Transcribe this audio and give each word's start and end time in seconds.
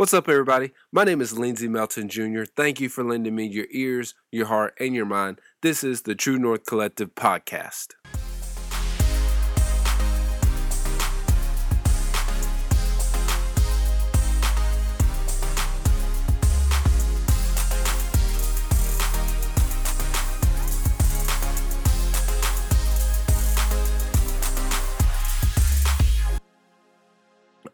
What's 0.00 0.14
up, 0.14 0.30
everybody? 0.30 0.70
My 0.90 1.04
name 1.04 1.20
is 1.20 1.38
Lindsey 1.38 1.68
Melton 1.68 2.08
Jr. 2.08 2.44
Thank 2.44 2.80
you 2.80 2.88
for 2.88 3.04
lending 3.04 3.34
me 3.34 3.44
your 3.44 3.66
ears, 3.70 4.14
your 4.32 4.46
heart, 4.46 4.72
and 4.80 4.94
your 4.94 5.04
mind. 5.04 5.42
This 5.60 5.84
is 5.84 6.00
the 6.00 6.14
True 6.14 6.38
North 6.38 6.64
Collective 6.64 7.14
podcast. 7.14 7.88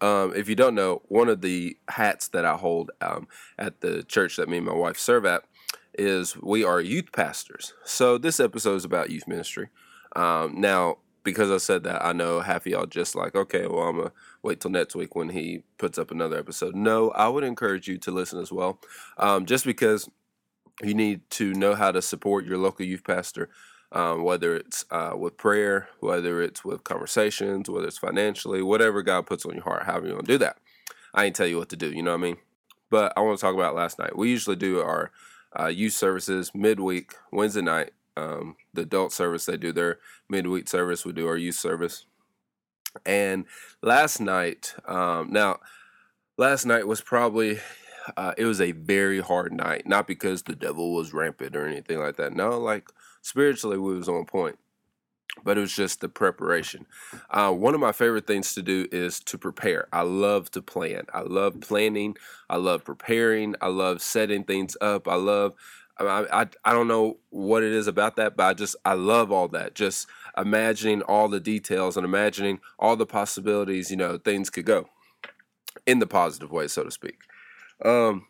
Um, 0.01 0.33
if 0.35 0.49
you 0.49 0.55
don't 0.55 0.75
know, 0.75 1.03
one 1.09 1.29
of 1.29 1.41
the 1.41 1.77
hats 1.89 2.29
that 2.29 2.45
I 2.45 2.57
hold 2.57 2.91
um, 3.01 3.29
at 3.59 3.81
the 3.81 4.03
church 4.03 4.37
that 4.37 4.49
me 4.49 4.59
and 4.59 4.67
my 4.67 4.75
wife 4.75 4.99
serve 4.99 5.25
at 5.27 5.43
is 5.99 6.37
we 6.37 6.65
are 6.65 6.81
youth 6.81 7.13
pastors. 7.13 7.75
So 7.85 8.19
this 8.19 8.39
episode 8.41 8.77
is 8.77 8.85
about 8.85 9.11
youth 9.11 9.27
ministry. 9.27 9.69
Um, 10.15 10.61
now, 10.61 10.99
because 11.25 11.51
I 11.51 11.57
said 11.57 11.83
that, 11.85 12.05
I 12.05 12.13
know 12.13 12.41
half 12.41 12.67
of 12.67 12.73
y'all 12.73 12.87
just 12.87 13.17
like, 13.17 13.35
okay, 13.35 13.67
well, 13.67 13.89
I'm 13.89 13.97
gonna 13.97 14.13
wait 14.43 14.61
till 14.61 14.71
next 14.71 14.95
week 14.95 15.17
when 15.17 15.31
he 15.31 15.65
puts 15.77 15.99
up 15.99 16.11
another 16.11 16.39
episode. 16.39 16.75
No, 16.75 17.11
I 17.11 17.29
would 17.29 17.43
encourage 17.43 17.89
you 17.89 17.99
to 17.99 18.11
listen 18.11 18.39
as 18.41 18.53
well, 18.53 18.79
um, 19.19 19.45
just 19.45 19.65
because 19.65 20.09
you 20.83 20.95
need 20.95 21.29
to 21.31 21.53
know 21.55 21.75
how 21.75 21.91
to 21.91 22.01
support 22.01 22.45
your 22.45 22.59
local 22.59 22.87
youth 22.87 23.03
pastor 23.03 23.49
um, 23.97 24.25
whether 24.25 24.55
it's 24.55 24.85
uh, 24.91 25.15
with 25.17 25.39
prayer, 25.39 25.89
whether 26.01 26.43
it's 26.43 26.63
with 26.63 26.85
conversations, 26.85 27.71
whether 27.71 27.87
it's 27.87 27.97
financially, 27.97 28.61
whatever 28.61 29.03
God 29.03 29.25
puts 29.27 29.47
on 29.47 29.55
your 29.55 29.65
heart, 29.65 29.85
however 29.85 30.07
you 30.07 30.13
want 30.13 30.27
to 30.27 30.33
do 30.35 30.39
that. 30.39 30.59
I 31.15 31.25
ain't 31.25 31.35
tell 31.35 31.47
you 31.47 31.57
what 31.57 31.71
to 31.71 31.77
do, 31.77 31.91
you 31.91 32.03
know 32.03 32.11
what 32.11 32.21
I 32.21 32.23
mean? 32.23 32.37
But 32.91 33.15
I 33.17 33.21
want 33.21 33.39
to 33.39 33.41
talk 33.41 33.55
about 33.55 33.75
last 33.75 33.99
night. 33.99 34.15
We 34.15 34.29
usually 34.29 34.57
do 34.57 34.81
our 34.81 35.13
uh, 35.59 35.69
youth 35.69 35.95
services 35.95 36.53
midweek, 36.55 37.15
Wednesday 37.33 37.63
night. 37.63 37.93
Um, 38.19 38.57
the 38.75 38.83
adult 38.83 39.13
service, 39.13 39.47
they 39.47 39.57
do 39.57 39.73
their 39.73 39.99
midweek 40.29 40.69
service. 40.69 41.07
We 41.07 41.13
do 41.13 41.27
our 41.27 41.39
youth 41.39 41.57
service. 41.57 42.05
And 43.07 43.47
last 43.83 44.21
night, 44.21 44.75
um, 44.87 45.33
now, 45.33 45.59
last 46.37 46.67
night 46.67 46.87
was 46.87 47.01
probably 47.01 47.61
uh, 48.17 48.35
it 48.37 48.45
was 48.45 48.61
a 48.61 48.73
very 48.73 49.21
hard 49.21 49.53
night. 49.53 49.87
Not 49.87 50.07
because 50.07 50.43
the 50.43 50.55
devil 50.55 50.95
was 50.95 51.15
rampant 51.15 51.57
or 51.57 51.67
anything 51.67 51.99
like 51.99 52.17
that. 52.17 52.35
No, 52.35 52.59
like 52.59 52.89
spiritually 53.27 53.79
we 53.79 53.97
was 53.97 54.09
on 54.09 54.25
point 54.25 54.59
but 55.45 55.59
it 55.59 55.61
was 55.61 55.75
just 55.75 56.01
the 56.01 56.09
preparation. 56.09 56.87
Uh, 57.31 57.53
one 57.53 57.75
of 57.75 57.81
my 57.81 57.93
favorite 57.93 58.27
things 58.27 58.55
to 58.55 58.63
do 58.63 58.87
is 58.91 59.21
to 59.21 59.39
prepare. 59.39 59.89
I 59.93 60.03
love 60.03 60.51
to 60.53 60.63
plan. 60.63 61.05
I 61.13 61.21
love 61.21 61.61
planning. 61.61 62.17
I 62.49 62.57
love 62.57 62.85
preparing. 62.85 63.55
I 63.61 63.69
love 63.69 64.01
setting 64.01 64.45
things 64.45 64.77
up. 64.81 65.07
I 65.09 65.17
love. 65.17 65.55
I, 65.99 66.27
I, 66.33 66.47
I 66.65 66.73
don't 66.73 66.89
know 66.89 67.19
what 67.31 67.63
it 67.63 67.73
is 67.73 67.87
about 67.87 68.17
that, 68.17 68.37
but 68.37 68.45
I 68.45 68.55
just 68.55 68.77
I 68.85 68.95
love 68.95 69.33
all 69.33 69.49
that. 69.49 69.75
Just 69.75 70.07
imagining 70.37 71.03
all 71.03 71.29
the 71.29 71.41
details 71.41 71.97
and 71.97 72.05
imagining 72.05 72.61
all 72.79 72.97
the 72.97 73.07
possibilities. 73.07 73.91
You 73.91 73.97
know, 73.97 74.19
things 74.19 74.51
could 74.51 74.67
go 74.67 74.89
in 75.87 75.99
the 75.99 76.07
positive 76.07 76.51
way, 76.51 76.69
so 76.69 76.85
to 76.85 76.91
speak. 76.91 77.19
Um, 77.85 78.27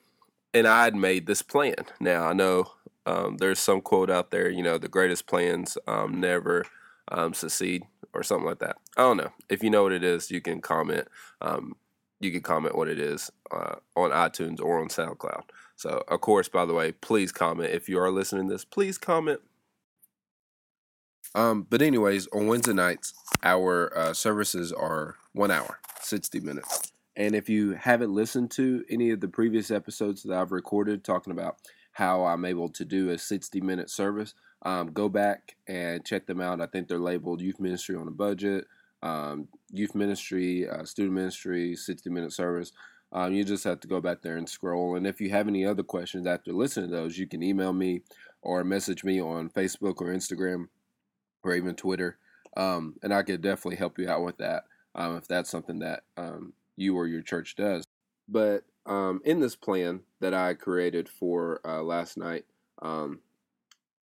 and 0.52 0.66
I 0.66 0.84
had 0.84 0.94
made 0.94 1.26
this 1.26 1.42
plan. 1.42 1.76
Now 2.00 2.26
I 2.26 2.32
know 2.32 2.72
um, 3.06 3.36
there's 3.38 3.60
some 3.60 3.80
quote 3.80 4.10
out 4.10 4.30
there, 4.30 4.50
you 4.50 4.62
know, 4.62 4.78
the 4.78 4.88
greatest 4.88 5.26
plans 5.26 5.78
um, 5.86 6.20
never 6.20 6.64
um, 7.08 7.32
succeed 7.32 7.84
or 8.12 8.22
something 8.22 8.46
like 8.46 8.58
that. 8.58 8.76
I 8.96 9.02
don't 9.02 9.16
know. 9.16 9.32
If 9.48 9.62
you 9.62 9.70
know 9.70 9.84
what 9.84 9.92
it 9.92 10.02
is, 10.04 10.30
you 10.30 10.40
can 10.40 10.60
comment. 10.60 11.06
Um, 11.40 11.76
you 12.18 12.32
can 12.32 12.40
comment 12.40 12.76
what 12.76 12.88
it 12.88 12.98
is 12.98 13.30
uh, 13.50 13.76
on 13.94 14.10
iTunes 14.10 14.60
or 14.60 14.80
on 14.80 14.88
SoundCloud. 14.88 15.44
So, 15.76 16.02
of 16.08 16.20
course, 16.20 16.48
by 16.48 16.64
the 16.64 16.74
way, 16.74 16.92
please 16.92 17.30
comment. 17.30 17.72
If 17.72 17.88
you 17.88 17.98
are 18.00 18.10
listening 18.10 18.48
to 18.48 18.54
this, 18.54 18.64
please 18.64 18.98
comment. 18.98 19.40
Um, 21.34 21.66
but 21.68 21.82
anyways, 21.82 22.26
on 22.28 22.46
Wednesday 22.46 22.72
nights, 22.72 23.12
our 23.42 23.96
uh, 23.96 24.14
services 24.14 24.72
are 24.72 25.16
one 25.32 25.50
hour, 25.50 25.78
60 26.00 26.40
minutes. 26.40 26.92
And 27.14 27.34
if 27.34 27.48
you 27.48 27.72
haven't 27.72 28.12
listened 28.12 28.50
to 28.52 28.84
any 28.88 29.10
of 29.10 29.20
the 29.20 29.28
previous 29.28 29.70
episodes 29.70 30.22
that 30.22 30.36
I've 30.36 30.52
recorded 30.52 31.04
talking 31.04 31.32
about 31.32 31.58
how 31.96 32.26
I'm 32.26 32.44
able 32.44 32.68
to 32.68 32.84
do 32.84 33.08
a 33.08 33.16
60 33.16 33.58
minute 33.62 33.88
service, 33.88 34.34
um, 34.66 34.92
go 34.92 35.08
back 35.08 35.56
and 35.66 36.04
check 36.04 36.26
them 36.26 36.42
out. 36.42 36.60
I 36.60 36.66
think 36.66 36.88
they're 36.88 36.98
labeled 36.98 37.40
Youth 37.40 37.58
Ministry 37.58 37.96
on 37.96 38.06
a 38.06 38.10
Budget, 38.10 38.66
um, 39.02 39.48
Youth 39.72 39.94
Ministry, 39.94 40.68
uh, 40.68 40.84
Student 40.84 41.14
Ministry, 41.14 41.74
60 41.74 42.10
minute 42.10 42.34
service. 42.34 42.72
Um, 43.12 43.32
you 43.32 43.44
just 43.44 43.64
have 43.64 43.80
to 43.80 43.88
go 43.88 44.02
back 44.02 44.20
there 44.20 44.36
and 44.36 44.46
scroll. 44.46 44.96
And 44.96 45.06
if 45.06 45.22
you 45.22 45.30
have 45.30 45.48
any 45.48 45.64
other 45.64 45.82
questions 45.82 46.26
after 46.26 46.52
listening 46.52 46.90
to 46.90 46.96
those, 46.96 47.16
you 47.16 47.26
can 47.26 47.42
email 47.42 47.72
me 47.72 48.02
or 48.42 48.62
message 48.62 49.02
me 49.02 49.18
on 49.18 49.48
Facebook 49.48 50.02
or 50.02 50.12
Instagram 50.12 50.68
or 51.42 51.54
even 51.54 51.76
Twitter. 51.76 52.18
Um, 52.58 52.96
and 53.02 53.14
I 53.14 53.22
could 53.22 53.40
definitely 53.40 53.76
help 53.76 53.98
you 53.98 54.10
out 54.10 54.22
with 54.22 54.36
that 54.36 54.64
um, 54.94 55.16
if 55.16 55.26
that's 55.26 55.48
something 55.48 55.78
that 55.78 56.02
um, 56.18 56.52
you 56.76 56.94
or 56.94 57.06
your 57.06 57.22
church 57.22 57.56
does. 57.56 57.86
But 58.28 58.64
um, 58.86 59.20
in 59.24 59.40
this 59.40 59.56
plan 59.56 60.00
that 60.20 60.32
I 60.32 60.54
created 60.54 61.08
for 61.08 61.60
uh, 61.64 61.82
last 61.82 62.16
night, 62.16 62.44
um, 62.80 63.20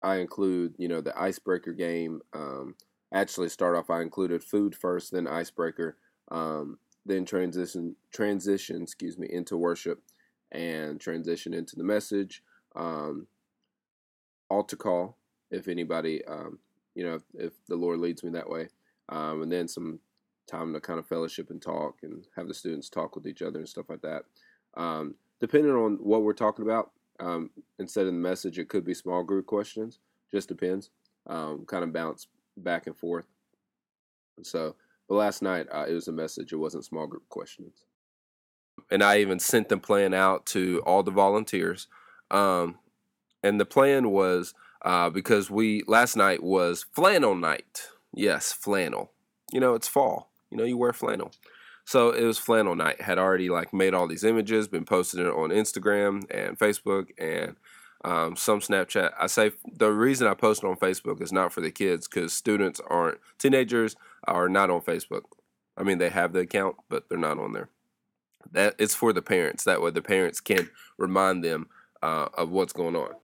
I 0.02 0.16
include, 0.16 0.74
you 0.78 0.88
know, 0.88 1.00
the 1.00 1.18
icebreaker 1.18 1.72
game. 1.72 2.22
Um, 2.32 2.74
actually, 3.12 3.50
start 3.50 3.76
off, 3.76 3.90
I 3.90 4.00
included 4.00 4.42
food 4.42 4.74
first, 4.74 5.12
then 5.12 5.26
icebreaker, 5.26 5.96
um, 6.30 6.78
then 7.04 7.24
transition, 7.24 7.96
transition, 8.12 8.82
excuse 8.82 9.18
me, 9.18 9.28
into 9.30 9.56
worship, 9.56 10.02
and 10.50 11.00
transition 11.00 11.52
into 11.52 11.76
the 11.76 11.84
message. 11.84 12.42
Um, 12.74 13.26
altar 14.48 14.76
call, 14.76 15.16
if 15.50 15.68
anybody, 15.68 16.24
um, 16.24 16.58
you 16.94 17.04
know, 17.04 17.14
if, 17.14 17.22
if, 17.34 17.52
the 17.68 17.76
Lord 17.76 18.00
leads 18.00 18.24
me 18.24 18.30
that 18.30 18.48
way, 18.48 18.68
and 19.08 19.52
then 19.52 19.68
some 19.68 20.00
time 20.50 20.72
to 20.72 20.80
kind 20.80 20.98
of 20.98 21.06
fellowship 21.06 21.50
and 21.50 21.60
talk 21.60 21.98
and 22.02 22.24
have 22.36 22.48
the 22.48 22.54
students 22.54 22.88
talk 22.88 23.14
with 23.14 23.26
each 23.26 23.42
other 23.42 23.58
and 23.58 23.68
stuff 23.68 23.88
like 23.88 24.02
that. 24.02 24.24
Um, 24.74 25.14
depending 25.40 25.72
on 25.72 25.98
what 26.02 26.22
we're 26.22 26.32
talking 26.32 26.64
about, 26.64 26.90
um, 27.18 27.50
instead 27.78 28.06
of 28.06 28.12
the 28.12 28.18
message, 28.18 28.58
it 28.58 28.68
could 28.68 28.84
be 28.84 28.94
small 28.94 29.22
group 29.22 29.46
questions. 29.46 29.98
Just 30.30 30.48
depends. 30.48 30.90
Um, 31.26 31.64
kind 31.66 31.84
of 31.84 31.92
bounce 31.92 32.28
back 32.56 32.86
and 32.86 32.96
forth. 32.96 33.26
So, 34.42 34.74
but 35.08 35.16
last 35.16 35.42
night 35.42 35.66
uh, 35.72 35.86
it 35.88 35.92
was 35.92 36.08
a 36.08 36.12
message. 36.12 36.52
It 36.52 36.56
wasn't 36.56 36.84
small 36.84 37.06
group 37.06 37.28
questions. 37.28 37.84
And 38.90 39.02
I 39.02 39.18
even 39.18 39.38
sent 39.38 39.68
the 39.68 39.76
plan 39.76 40.14
out 40.14 40.46
to 40.46 40.82
all 40.86 41.02
the 41.02 41.10
volunteers. 41.10 41.86
Um, 42.30 42.78
and 43.42 43.60
the 43.60 43.66
plan 43.66 44.10
was 44.10 44.54
uh, 44.82 45.10
because 45.10 45.50
we 45.50 45.82
last 45.86 46.16
night 46.16 46.42
was 46.42 46.86
flannel 46.92 47.34
night. 47.34 47.88
Yes, 48.14 48.52
flannel. 48.52 49.12
You 49.52 49.60
know, 49.60 49.74
it's 49.74 49.88
fall. 49.88 50.30
You 50.50 50.56
know, 50.56 50.64
you 50.64 50.76
wear 50.76 50.92
flannel. 50.92 51.32
So 51.90 52.10
it 52.10 52.22
was 52.22 52.38
flannel 52.38 52.76
night. 52.76 53.00
Had 53.00 53.18
already 53.18 53.48
like 53.48 53.74
made 53.74 53.94
all 53.94 54.06
these 54.06 54.22
images, 54.22 54.68
been 54.68 54.84
posting 54.84 55.26
it 55.26 55.32
on 55.32 55.50
Instagram 55.50 56.24
and 56.30 56.56
Facebook 56.56 57.08
and 57.18 57.56
um, 58.04 58.36
some 58.36 58.60
Snapchat. 58.60 59.10
I 59.18 59.26
say 59.26 59.50
the 59.72 59.90
reason 59.90 60.28
I 60.28 60.34
post 60.34 60.62
on 60.62 60.76
Facebook 60.76 61.20
is 61.20 61.32
not 61.32 61.52
for 61.52 61.60
the 61.60 61.72
kids 61.72 62.06
because 62.06 62.32
students 62.32 62.80
aren't 62.88 63.18
teenagers 63.38 63.96
are 64.22 64.48
not 64.48 64.70
on 64.70 64.82
Facebook. 64.82 65.22
I 65.76 65.82
mean 65.82 65.98
they 65.98 66.10
have 66.10 66.32
the 66.32 66.38
account, 66.38 66.76
but 66.88 67.08
they're 67.08 67.18
not 67.18 67.40
on 67.40 67.54
there. 67.54 67.70
That 68.52 68.76
it's 68.78 68.94
for 68.94 69.12
the 69.12 69.20
parents. 69.20 69.64
That 69.64 69.82
way 69.82 69.90
the 69.90 70.00
parents 70.00 70.38
can 70.38 70.70
remind 70.96 71.42
them 71.42 71.66
uh, 72.04 72.28
of 72.34 72.50
what's 72.50 72.72
going 72.72 72.94
on. 72.94 73.14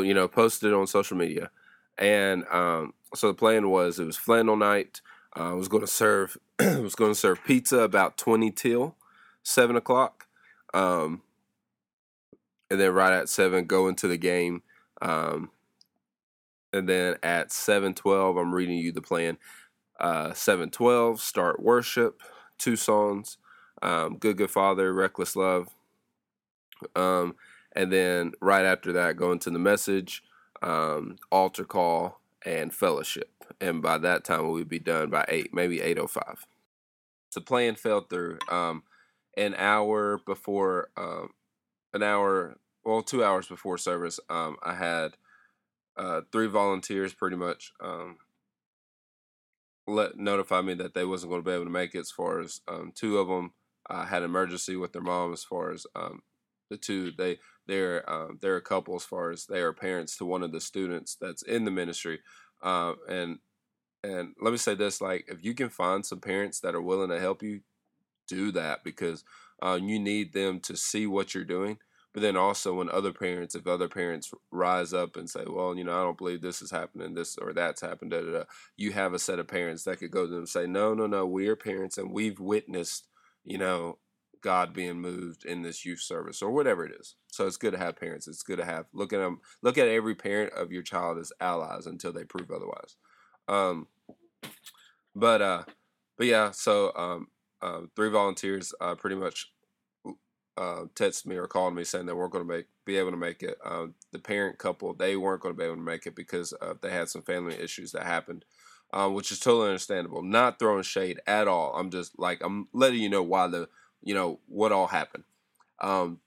You 0.00 0.14
know, 0.14 0.26
posted 0.26 0.72
on 0.72 0.88
social 0.88 1.16
media, 1.16 1.48
and 1.96 2.44
um, 2.50 2.94
so 3.14 3.28
the 3.28 3.34
plan 3.34 3.70
was 3.70 4.00
it 4.00 4.04
was 4.04 4.16
flannel 4.16 4.56
night. 4.56 5.00
Uh, 5.36 5.50
I 5.50 5.54
was 5.54 5.68
going 5.68 5.82
to 5.82 5.86
serve 5.86 6.36
was 6.60 6.94
going 6.94 7.10
to 7.10 7.18
serve 7.18 7.44
pizza 7.44 7.80
about 7.80 8.16
twenty 8.16 8.50
till 8.50 8.96
seven 9.42 9.76
o'clock, 9.76 10.26
um, 10.72 11.22
and 12.70 12.80
then 12.80 12.92
right 12.92 13.12
at 13.12 13.28
seven 13.28 13.66
go 13.66 13.88
into 13.88 14.06
the 14.06 14.16
game, 14.16 14.62
um, 15.02 15.50
and 16.72 16.88
then 16.88 17.16
at 17.22 17.50
seven 17.50 17.94
twelve 17.94 18.36
I'm 18.36 18.54
reading 18.54 18.78
you 18.78 18.92
the 18.92 19.02
plan. 19.02 19.38
Uh, 19.98 20.32
seven 20.34 20.70
twelve 20.70 21.20
start 21.20 21.60
worship, 21.60 22.20
two 22.58 22.76
songs, 22.76 23.38
um, 23.82 24.16
Good 24.18 24.36
Good 24.36 24.50
Father, 24.50 24.92
Reckless 24.92 25.34
Love, 25.34 25.74
um, 26.94 27.34
and 27.72 27.92
then 27.92 28.32
right 28.40 28.64
after 28.64 28.92
that 28.92 29.16
go 29.16 29.32
into 29.32 29.50
the 29.50 29.58
message, 29.58 30.22
um, 30.62 31.16
altar 31.32 31.64
call, 31.64 32.20
and 32.44 32.74
fellowship 32.74 33.34
and 33.60 33.82
by 33.82 33.98
that 33.98 34.24
time 34.24 34.46
we 34.46 34.54
would 34.54 34.68
be 34.68 34.78
done 34.78 35.10
by 35.10 35.24
eight, 35.28 35.52
maybe 35.52 35.80
eight 35.80 35.98
oh 35.98 36.06
five. 36.06 36.46
The 37.34 37.40
plan 37.40 37.74
fell 37.74 38.02
through. 38.02 38.38
Um, 38.48 38.84
an 39.36 39.54
hour 39.56 40.20
before, 40.24 40.90
um, 40.96 41.30
an 41.92 42.02
hour, 42.02 42.58
well, 42.84 43.02
two 43.02 43.24
hours 43.24 43.48
before 43.48 43.78
service, 43.78 44.20
um, 44.30 44.56
I 44.62 44.74
had 44.74 45.16
uh, 45.96 46.20
three 46.30 46.46
volunteers 46.46 47.12
pretty 47.12 47.36
much 47.36 47.72
um, 47.80 48.18
let 49.86 50.16
notify 50.16 50.60
me 50.60 50.74
that 50.74 50.94
they 50.94 51.04
wasn't 51.04 51.30
going 51.30 51.42
to 51.42 51.48
be 51.48 51.54
able 51.54 51.64
to 51.64 51.70
make 51.70 51.94
it. 51.94 52.00
As 52.00 52.10
far 52.10 52.40
as 52.40 52.60
um, 52.68 52.92
two 52.94 53.18
of 53.18 53.28
them 53.28 53.52
uh, 53.90 54.04
had 54.06 54.22
emergency 54.22 54.76
with 54.76 54.92
their 54.92 55.02
mom 55.02 55.32
as 55.32 55.44
far 55.44 55.72
as 55.72 55.86
um, 55.96 56.22
the 56.70 56.76
two 56.76 57.10
they 57.10 57.38
they're 57.66 58.08
um, 58.10 58.38
they're 58.40 58.56
a 58.56 58.62
couple 58.62 58.94
as 58.94 59.04
far 59.04 59.30
as 59.30 59.46
they 59.46 59.60
are 59.60 59.72
parents 59.72 60.16
to 60.16 60.24
one 60.24 60.42
of 60.42 60.52
the 60.52 60.60
students 60.60 61.16
that's 61.20 61.42
in 61.42 61.64
the 61.64 61.70
ministry 61.70 62.20
uh, 62.62 62.94
and 63.08 63.38
and 64.02 64.34
let 64.40 64.50
me 64.50 64.56
say 64.56 64.74
this 64.74 65.00
like 65.00 65.24
if 65.28 65.44
you 65.44 65.54
can 65.54 65.68
find 65.68 66.04
some 66.04 66.20
parents 66.20 66.60
that 66.60 66.74
are 66.74 66.82
willing 66.82 67.10
to 67.10 67.20
help 67.20 67.42
you 67.42 67.60
do 68.28 68.52
that 68.52 68.84
because 68.84 69.24
uh, 69.62 69.78
you 69.80 69.98
need 69.98 70.32
them 70.32 70.60
to 70.60 70.76
see 70.76 71.06
what 71.06 71.34
you're 71.34 71.44
doing 71.44 71.78
but 72.12 72.22
then 72.22 72.36
also 72.36 72.74
when 72.74 72.88
other 72.90 73.12
parents 73.12 73.54
if 73.54 73.66
other 73.66 73.88
parents 73.88 74.30
rise 74.50 74.94
up 74.94 75.16
and 75.16 75.28
say 75.28 75.44
well 75.46 75.76
you 75.76 75.84
know 75.84 75.92
i 75.92 76.02
don't 76.02 76.18
believe 76.18 76.40
this 76.40 76.62
is 76.62 76.70
happening 76.70 77.14
this 77.14 77.36
or 77.36 77.52
that's 77.52 77.80
happened 77.80 78.10
da, 78.10 78.20
da, 78.20 78.32
da, 78.32 78.44
you 78.76 78.92
have 78.92 79.12
a 79.12 79.18
set 79.18 79.38
of 79.38 79.48
parents 79.48 79.84
that 79.84 79.98
could 79.98 80.10
go 80.10 80.24
to 80.24 80.30
them 80.30 80.38
and 80.38 80.48
say 80.48 80.66
no 80.66 80.94
no 80.94 81.06
no 81.06 81.26
we're 81.26 81.56
parents 81.56 81.98
and 81.98 82.10
we've 82.10 82.40
witnessed 82.40 83.08
you 83.44 83.58
know 83.58 83.98
God 84.44 84.74
being 84.74 85.00
moved 85.00 85.46
in 85.46 85.62
this 85.62 85.86
youth 85.86 86.00
service 86.00 86.42
or 86.42 86.50
whatever 86.50 86.84
it 86.84 86.92
is. 87.00 87.14
So 87.28 87.46
it's 87.46 87.56
good 87.56 87.72
to 87.72 87.78
have 87.78 87.96
parents. 87.96 88.28
It's 88.28 88.42
good 88.42 88.58
to 88.58 88.64
have 88.66 88.84
look 88.92 89.14
at 89.14 89.18
them. 89.20 89.40
Look 89.62 89.78
at 89.78 89.88
every 89.88 90.14
parent 90.14 90.52
of 90.52 90.70
your 90.70 90.82
child 90.82 91.16
as 91.16 91.32
allies 91.40 91.86
until 91.86 92.12
they 92.12 92.24
prove 92.24 92.50
otherwise. 92.50 92.96
Um, 93.48 93.86
but 95.16 95.40
uh, 95.40 95.62
but 96.18 96.26
yeah. 96.26 96.50
So 96.50 96.92
um, 96.94 97.28
uh, 97.62 97.80
three 97.96 98.10
volunteers 98.10 98.74
uh, 98.82 98.96
pretty 98.96 99.16
much 99.16 99.50
uh, 100.58 100.84
texted 100.94 101.24
me 101.24 101.36
or 101.36 101.46
called 101.46 101.74
me 101.74 101.82
saying 101.82 102.04
they 102.04 102.12
weren't 102.12 102.32
going 102.32 102.46
to 102.46 102.54
make 102.54 102.66
be 102.84 102.98
able 102.98 103.12
to 103.12 103.16
make 103.16 103.42
it. 103.42 103.56
Um, 103.64 103.94
the 104.12 104.18
parent 104.18 104.58
couple 104.58 104.92
they 104.92 105.16
weren't 105.16 105.40
going 105.40 105.54
to 105.54 105.58
be 105.58 105.64
able 105.64 105.76
to 105.76 105.80
make 105.80 106.04
it 106.04 106.14
because 106.14 106.52
uh, 106.60 106.74
they 106.82 106.90
had 106.90 107.08
some 107.08 107.22
family 107.22 107.54
issues 107.58 107.92
that 107.92 108.04
happened. 108.04 108.44
Uh, 108.92 109.08
which 109.08 109.32
is 109.32 109.40
totally 109.40 109.66
understandable. 109.66 110.22
Not 110.22 110.60
throwing 110.60 110.84
shade 110.84 111.18
at 111.26 111.48
all. 111.48 111.74
I'm 111.74 111.90
just 111.90 112.16
like 112.16 112.40
I'm 112.44 112.68
letting 112.72 113.00
you 113.00 113.08
know 113.08 113.24
why 113.24 113.48
the 113.48 113.68
you 114.04 114.14
know 114.14 114.38
what 114.46 114.70
all 114.70 114.86
happened. 114.86 115.24
Um, 115.80 116.20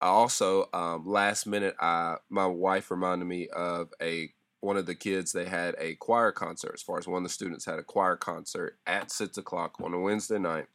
I 0.00 0.08
also 0.08 0.68
um, 0.72 1.06
last 1.06 1.46
minute, 1.46 1.76
I 1.78 2.16
my 2.28 2.46
wife 2.46 2.90
reminded 2.90 3.26
me 3.26 3.48
of 3.48 3.90
a 4.02 4.30
one 4.60 4.76
of 4.76 4.86
the 4.86 4.94
kids. 4.94 5.32
They 5.32 5.44
had 5.44 5.76
a 5.78 5.94
choir 5.96 6.32
concert. 6.32 6.72
As 6.74 6.82
far 6.82 6.98
as 6.98 7.06
one 7.06 7.18
of 7.18 7.28
the 7.28 7.32
students 7.32 7.66
had 7.66 7.78
a 7.78 7.84
choir 7.84 8.16
concert 8.16 8.78
at 8.86 9.12
six 9.12 9.38
o'clock 9.38 9.74
on 9.80 9.94
a 9.94 10.00
Wednesday 10.00 10.38
night. 10.38 10.66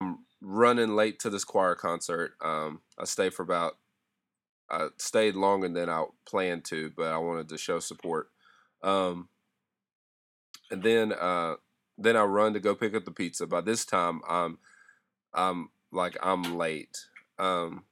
I'm 0.00 0.18
running 0.40 0.94
late 0.94 1.18
to 1.20 1.30
this 1.30 1.44
choir 1.44 1.74
concert. 1.74 2.34
Um, 2.44 2.82
I 2.98 3.04
stayed 3.04 3.34
for 3.34 3.42
about 3.42 3.78
I 4.70 4.88
stayed 4.98 5.34
longer 5.34 5.68
than 5.68 5.88
I 5.88 6.04
planned 6.28 6.64
to, 6.66 6.90
but 6.96 7.12
I 7.12 7.18
wanted 7.18 7.48
to 7.48 7.58
show 7.58 7.78
support. 7.78 8.28
Um, 8.82 9.28
and 10.70 10.82
then 10.82 11.12
uh, 11.12 11.54
then 11.96 12.16
I 12.16 12.24
run 12.24 12.52
to 12.54 12.60
go 12.60 12.74
pick 12.74 12.94
up 12.94 13.04
the 13.04 13.10
pizza. 13.10 13.46
By 13.46 13.60
this 13.60 13.84
time, 13.84 14.20
I'm 14.28 14.58
I'm 15.36 15.70
like 15.92 16.16
I'm 16.22 16.56
late. 16.56 17.06
Um, 17.38 17.84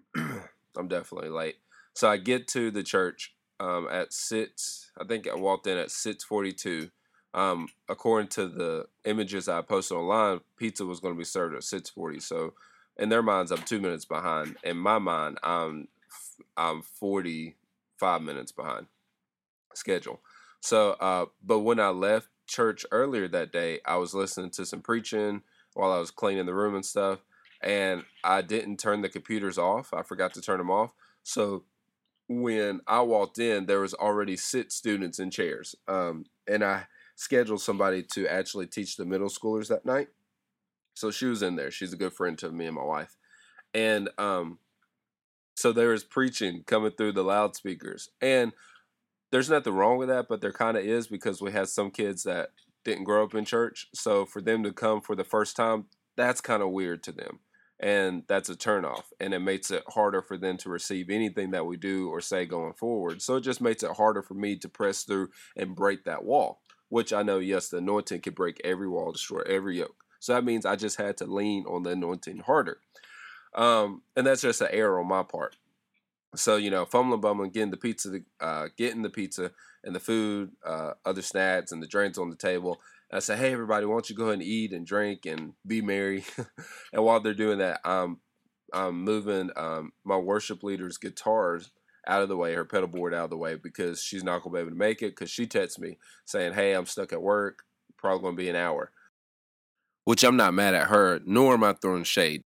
I'm 0.16 0.88
definitely 0.88 1.30
late. 1.30 1.56
So 1.94 2.08
I 2.08 2.16
get 2.16 2.48
to 2.48 2.70
the 2.70 2.82
church 2.82 3.34
um, 3.60 3.88
at 3.90 4.12
six. 4.12 4.90
I 4.98 5.04
think 5.04 5.28
I 5.28 5.34
walked 5.34 5.66
in 5.66 5.78
at 5.78 5.90
six 5.90 6.24
forty-two. 6.24 6.90
Um, 7.34 7.68
according 7.88 8.28
to 8.28 8.48
the 8.48 8.86
images 9.04 9.48
I 9.48 9.60
posted 9.62 9.96
online, 9.96 10.40
pizza 10.56 10.86
was 10.86 11.00
going 11.00 11.14
to 11.14 11.18
be 11.18 11.24
served 11.24 11.54
at 11.54 11.64
six 11.64 11.90
forty. 11.90 12.20
So 12.20 12.54
in 12.96 13.08
their 13.08 13.22
minds, 13.22 13.50
I'm 13.50 13.62
two 13.62 13.80
minutes 13.80 14.04
behind. 14.04 14.56
In 14.62 14.76
my 14.76 14.98
mind, 14.98 15.38
I'm 15.42 15.88
I'm 16.56 16.82
forty-five 16.82 18.22
minutes 18.22 18.52
behind 18.52 18.86
schedule. 19.74 20.20
So, 20.60 20.92
uh, 20.92 21.26
but 21.42 21.60
when 21.60 21.78
I 21.80 21.88
left 21.88 22.28
church 22.46 22.86
earlier 22.90 23.28
that 23.28 23.52
day, 23.52 23.80
I 23.84 23.96
was 23.96 24.14
listening 24.14 24.50
to 24.52 24.64
some 24.64 24.80
preaching 24.80 25.42
while 25.74 25.92
I 25.92 25.98
was 25.98 26.10
cleaning 26.10 26.46
the 26.46 26.54
room 26.54 26.74
and 26.74 26.84
stuff. 26.84 27.20
And 27.62 28.04
I 28.22 28.42
didn't 28.42 28.78
turn 28.78 29.02
the 29.02 29.08
computers 29.08 29.58
off. 29.58 29.92
I 29.94 30.02
forgot 30.02 30.34
to 30.34 30.40
turn 30.40 30.58
them 30.58 30.70
off. 30.70 30.92
So 31.22 31.64
when 32.28 32.80
I 32.86 33.00
walked 33.00 33.38
in, 33.38 33.66
there 33.66 33.80
was 33.80 33.94
already 33.94 34.36
six 34.36 34.74
students 34.74 35.18
in 35.18 35.30
chairs. 35.30 35.74
Um, 35.88 36.26
and 36.48 36.64
I 36.64 36.86
scheduled 37.16 37.60
somebody 37.60 38.02
to 38.02 38.26
actually 38.26 38.66
teach 38.66 38.96
the 38.96 39.04
middle 39.04 39.28
schoolers 39.28 39.68
that 39.68 39.86
night. 39.86 40.08
So 40.94 41.10
she 41.10 41.26
was 41.26 41.42
in 41.42 41.56
there. 41.56 41.70
She's 41.70 41.92
a 41.92 41.98
good 41.98 42.12
friend 42.12 42.38
to 42.38 42.50
me 42.50 42.66
and 42.66 42.76
my 42.76 42.84
wife. 42.84 43.16
And 43.72 44.08
um, 44.18 44.58
so 45.56 45.72
there 45.72 45.88
was 45.88 46.04
preaching 46.04 46.62
coming 46.66 46.92
through 46.92 47.12
the 47.12 47.24
loudspeakers. 47.24 48.10
And 48.20 48.52
there's 49.30 49.50
nothing 49.50 49.74
wrong 49.74 49.98
with 49.98 50.08
that, 50.08 50.28
but 50.28 50.40
there 50.40 50.52
kind 50.52 50.76
of 50.76 50.84
is 50.84 51.08
because 51.08 51.42
we 51.42 51.50
had 51.50 51.68
some 51.68 51.90
kids 51.90 52.22
that 52.22 52.50
didn't 52.84 53.04
grow 53.04 53.24
up 53.24 53.34
in 53.34 53.44
church. 53.44 53.88
So 53.94 54.24
for 54.24 54.40
them 54.40 54.62
to 54.62 54.72
come 54.72 55.00
for 55.00 55.16
the 55.16 55.24
first 55.24 55.56
time, 55.56 55.86
that's 56.16 56.40
kind 56.40 56.62
of 56.62 56.70
weird 56.70 57.02
to 57.04 57.12
them. 57.12 57.40
And 57.80 58.22
that's 58.28 58.48
a 58.48 58.54
turnoff. 58.54 59.04
And 59.18 59.34
it 59.34 59.40
makes 59.40 59.70
it 59.70 59.82
harder 59.88 60.22
for 60.22 60.38
them 60.38 60.56
to 60.58 60.70
receive 60.70 61.10
anything 61.10 61.50
that 61.50 61.66
we 61.66 61.76
do 61.76 62.08
or 62.08 62.20
say 62.20 62.46
going 62.46 62.74
forward. 62.74 63.20
So 63.20 63.36
it 63.36 63.40
just 63.40 63.60
makes 63.60 63.82
it 63.82 63.96
harder 63.96 64.22
for 64.22 64.34
me 64.34 64.56
to 64.56 64.68
press 64.68 65.02
through 65.02 65.30
and 65.56 65.74
break 65.74 66.04
that 66.04 66.24
wall, 66.24 66.60
which 66.88 67.12
I 67.12 67.22
know, 67.22 67.38
yes, 67.38 67.68
the 67.68 67.78
anointing 67.78 68.20
can 68.20 68.34
break 68.34 68.60
every 68.64 68.88
wall, 68.88 69.12
destroy 69.12 69.40
every 69.40 69.78
yoke. 69.78 70.04
So 70.20 70.34
that 70.34 70.44
means 70.44 70.64
I 70.64 70.76
just 70.76 70.96
had 70.96 71.16
to 71.18 71.26
lean 71.26 71.64
on 71.66 71.82
the 71.82 71.90
anointing 71.90 72.38
harder. 72.38 72.78
Um, 73.54 74.02
and 74.16 74.26
that's 74.26 74.42
just 74.42 74.60
an 74.60 74.68
error 74.70 75.00
on 75.00 75.08
my 75.08 75.22
part. 75.22 75.56
So, 76.36 76.56
you 76.56 76.70
know, 76.70 76.84
fumbling, 76.84 77.20
bumbling, 77.20 77.50
getting 77.50 77.70
the 77.70 77.76
pizza, 77.76 78.20
uh, 78.40 78.68
getting 78.76 79.02
the 79.02 79.10
pizza, 79.10 79.50
and 79.82 79.94
the 79.94 80.00
food, 80.00 80.52
uh, 80.64 80.92
other 81.04 81.22
snacks, 81.22 81.72
and 81.72 81.82
the 81.82 81.86
drinks 81.86 82.18
on 82.18 82.30
the 82.30 82.36
table. 82.36 82.80
And 83.10 83.16
I 83.18 83.20
said, 83.20 83.38
"Hey, 83.38 83.52
everybody, 83.52 83.86
why 83.86 83.94
don't 83.94 84.10
you 84.10 84.16
go 84.16 84.24
ahead 84.24 84.34
and 84.34 84.42
eat 84.42 84.72
and 84.72 84.86
drink 84.86 85.26
and 85.26 85.54
be 85.66 85.82
merry?" 85.82 86.24
and 86.92 87.04
while 87.04 87.20
they're 87.20 87.34
doing 87.34 87.58
that, 87.58 87.80
I'm 87.84 88.20
I'm 88.72 89.02
moving 89.04 89.50
um, 89.56 89.92
my 90.04 90.16
worship 90.16 90.62
leader's 90.62 90.98
guitars 90.98 91.70
out 92.06 92.22
of 92.22 92.28
the 92.28 92.36
way, 92.36 92.54
her 92.54 92.64
pedal 92.64 92.88
board 92.88 93.14
out 93.14 93.24
of 93.24 93.30
the 93.30 93.36
way, 93.36 93.56
because 93.56 94.02
she's 94.02 94.24
not 94.24 94.42
gonna 94.42 94.54
be 94.54 94.60
able 94.60 94.70
to 94.70 94.76
make 94.76 95.02
it. 95.02 95.10
Because 95.10 95.30
she 95.30 95.46
texts 95.46 95.78
me 95.78 95.98
saying, 96.24 96.54
"Hey, 96.54 96.72
I'm 96.72 96.86
stuck 96.86 97.12
at 97.12 97.22
work. 97.22 97.60
Probably 97.98 98.22
gonna 98.22 98.36
be 98.36 98.48
an 98.48 98.56
hour." 98.56 98.90
Which 100.04 100.22
I'm 100.22 100.36
not 100.36 100.54
mad 100.54 100.74
at 100.74 100.88
her, 100.88 101.20
nor 101.24 101.54
am 101.54 101.64
I 101.64 101.72
throwing 101.74 102.04
shade. 102.04 102.44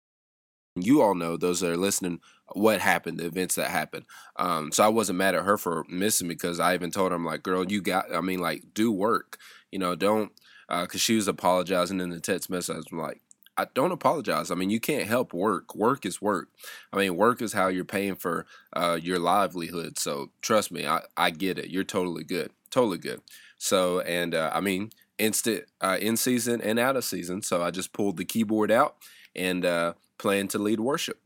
You 0.75 1.01
all 1.01 1.15
know 1.15 1.37
those 1.37 1.61
that 1.61 1.71
are 1.71 1.77
listening 1.77 2.19
what 2.53 2.79
happened, 2.79 3.19
the 3.19 3.25
events 3.25 3.55
that 3.55 3.69
happened. 3.69 4.05
Um, 4.35 4.71
so 4.71 4.83
I 4.83 4.87
wasn't 4.87 5.17
mad 5.17 5.35
at 5.35 5.45
her 5.45 5.57
for 5.57 5.85
missing 5.89 6.27
because 6.27 6.59
I 6.59 6.73
even 6.73 6.91
told 6.91 7.11
her, 7.11 7.15
I'm 7.15 7.25
like, 7.25 7.43
girl, 7.43 7.65
you 7.65 7.81
got, 7.81 8.13
I 8.13 8.21
mean, 8.21 8.39
like, 8.39 8.73
do 8.73 8.91
work, 8.91 9.37
you 9.71 9.79
know, 9.79 9.95
don't, 9.95 10.31
because 10.67 10.95
uh, 10.95 10.97
she 10.97 11.15
was 11.15 11.27
apologizing 11.27 11.99
in 11.99 12.09
the 12.09 12.19
text 12.19 12.49
message. 12.49 12.85
I'm 12.91 12.99
like, 12.99 13.21
I 13.57 13.67
don't 13.73 13.91
apologize. 13.91 14.51
I 14.51 14.55
mean, 14.55 14.69
you 14.69 14.79
can't 14.79 15.07
help 15.07 15.33
work. 15.33 15.75
Work 15.75 16.05
is 16.05 16.21
work. 16.21 16.49
I 16.91 16.97
mean, 16.97 17.15
work 17.15 17.41
is 17.41 17.53
how 17.53 17.67
you're 17.67 17.85
paying 17.85 18.15
for 18.15 18.45
uh, 18.73 18.99
your 19.01 19.17
livelihood. 19.17 19.97
So 19.97 20.31
trust 20.41 20.71
me, 20.71 20.85
I, 20.85 21.01
I 21.15 21.29
get 21.29 21.57
it. 21.57 21.69
You're 21.69 21.85
totally 21.85 22.25
good. 22.25 22.51
Totally 22.69 22.97
good. 22.97 23.21
So, 23.57 24.01
and 24.01 24.35
uh, 24.35 24.51
I 24.53 24.59
mean, 24.59 24.89
instant 25.17 25.65
uh, 25.79 25.97
in 26.01 26.17
season 26.17 26.61
and 26.61 26.77
out 26.77 26.97
of 26.97 27.05
season. 27.05 27.41
So 27.41 27.63
I 27.63 27.71
just 27.71 27.93
pulled 27.93 28.17
the 28.17 28.25
keyboard 28.25 28.71
out 28.71 28.97
and 29.33 29.65
uh, 29.65 29.93
plan 30.17 30.49
to 30.49 30.59
lead 30.59 30.81
worship 30.81 31.21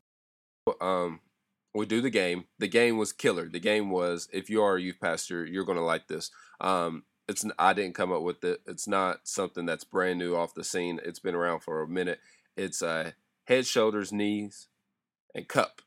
um, 0.82 1.20
we 1.74 1.86
do 1.86 2.02
the 2.02 2.10
game. 2.10 2.46
The 2.58 2.68
game 2.68 2.98
was 2.98 3.12
killer. 3.12 3.48
The 3.50 3.60
game 3.60 3.90
was 3.90 4.28
if 4.34 4.50
you 4.50 4.62
are 4.64 4.76
a 4.76 4.82
youth 4.82 5.00
pastor, 5.02 5.46
you're 5.46 5.66
going 5.66 5.78
to 5.78 5.84
like 5.84 6.08
this. 6.08 6.32
Um, 6.60 7.04
it's 7.28 7.46
I 7.60 7.74
didn't 7.74 7.96
come 7.96 8.12
up 8.12 8.24
with 8.24 8.44
it. 8.44 8.62
It's 8.66 8.88
not 8.88 9.28
something 9.28 9.66
that's 9.66 9.84
brand 9.84 10.18
new 10.20 10.36
off 10.36 10.56
the 10.56 10.64
scene. 10.64 11.00
It's 11.06 11.20
been 11.20 11.36
around 11.36 11.62
for 11.62 11.82
a 11.82 11.88
minute. 11.88 12.20
It's 12.58 12.82
uh, 12.82 13.12
head, 13.46 13.68
shoulders, 13.68 14.12
knees, 14.12 14.68
and 15.36 15.48
cup. 15.48 15.82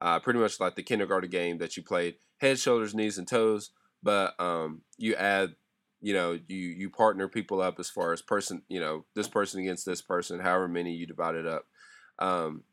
Uh, 0.00 0.18
pretty 0.18 0.40
much 0.40 0.58
like 0.58 0.74
the 0.74 0.82
kindergarten 0.82 1.30
game 1.30 1.58
that 1.58 1.76
you 1.76 1.82
played. 1.82 2.16
Head, 2.38 2.58
shoulders, 2.58 2.94
knees, 2.94 3.18
and 3.18 3.28
toes. 3.28 3.70
But 4.02 4.38
um, 4.38 4.82
you 4.98 5.14
add, 5.14 5.54
you 6.02 6.12
know, 6.12 6.38
you 6.48 6.56
you 6.56 6.90
partner 6.90 7.28
people 7.28 7.62
up 7.62 7.78
as 7.78 7.88
far 7.88 8.12
as 8.12 8.20
person, 8.20 8.62
you 8.68 8.80
know, 8.80 9.04
this 9.14 9.28
person 9.28 9.60
against 9.60 9.86
this 9.86 10.02
person, 10.02 10.40
however 10.40 10.68
many 10.68 10.92
you 10.92 11.06
divide 11.06 11.36
it 11.36 11.46
up. 11.46 11.66
Um, 12.18 12.64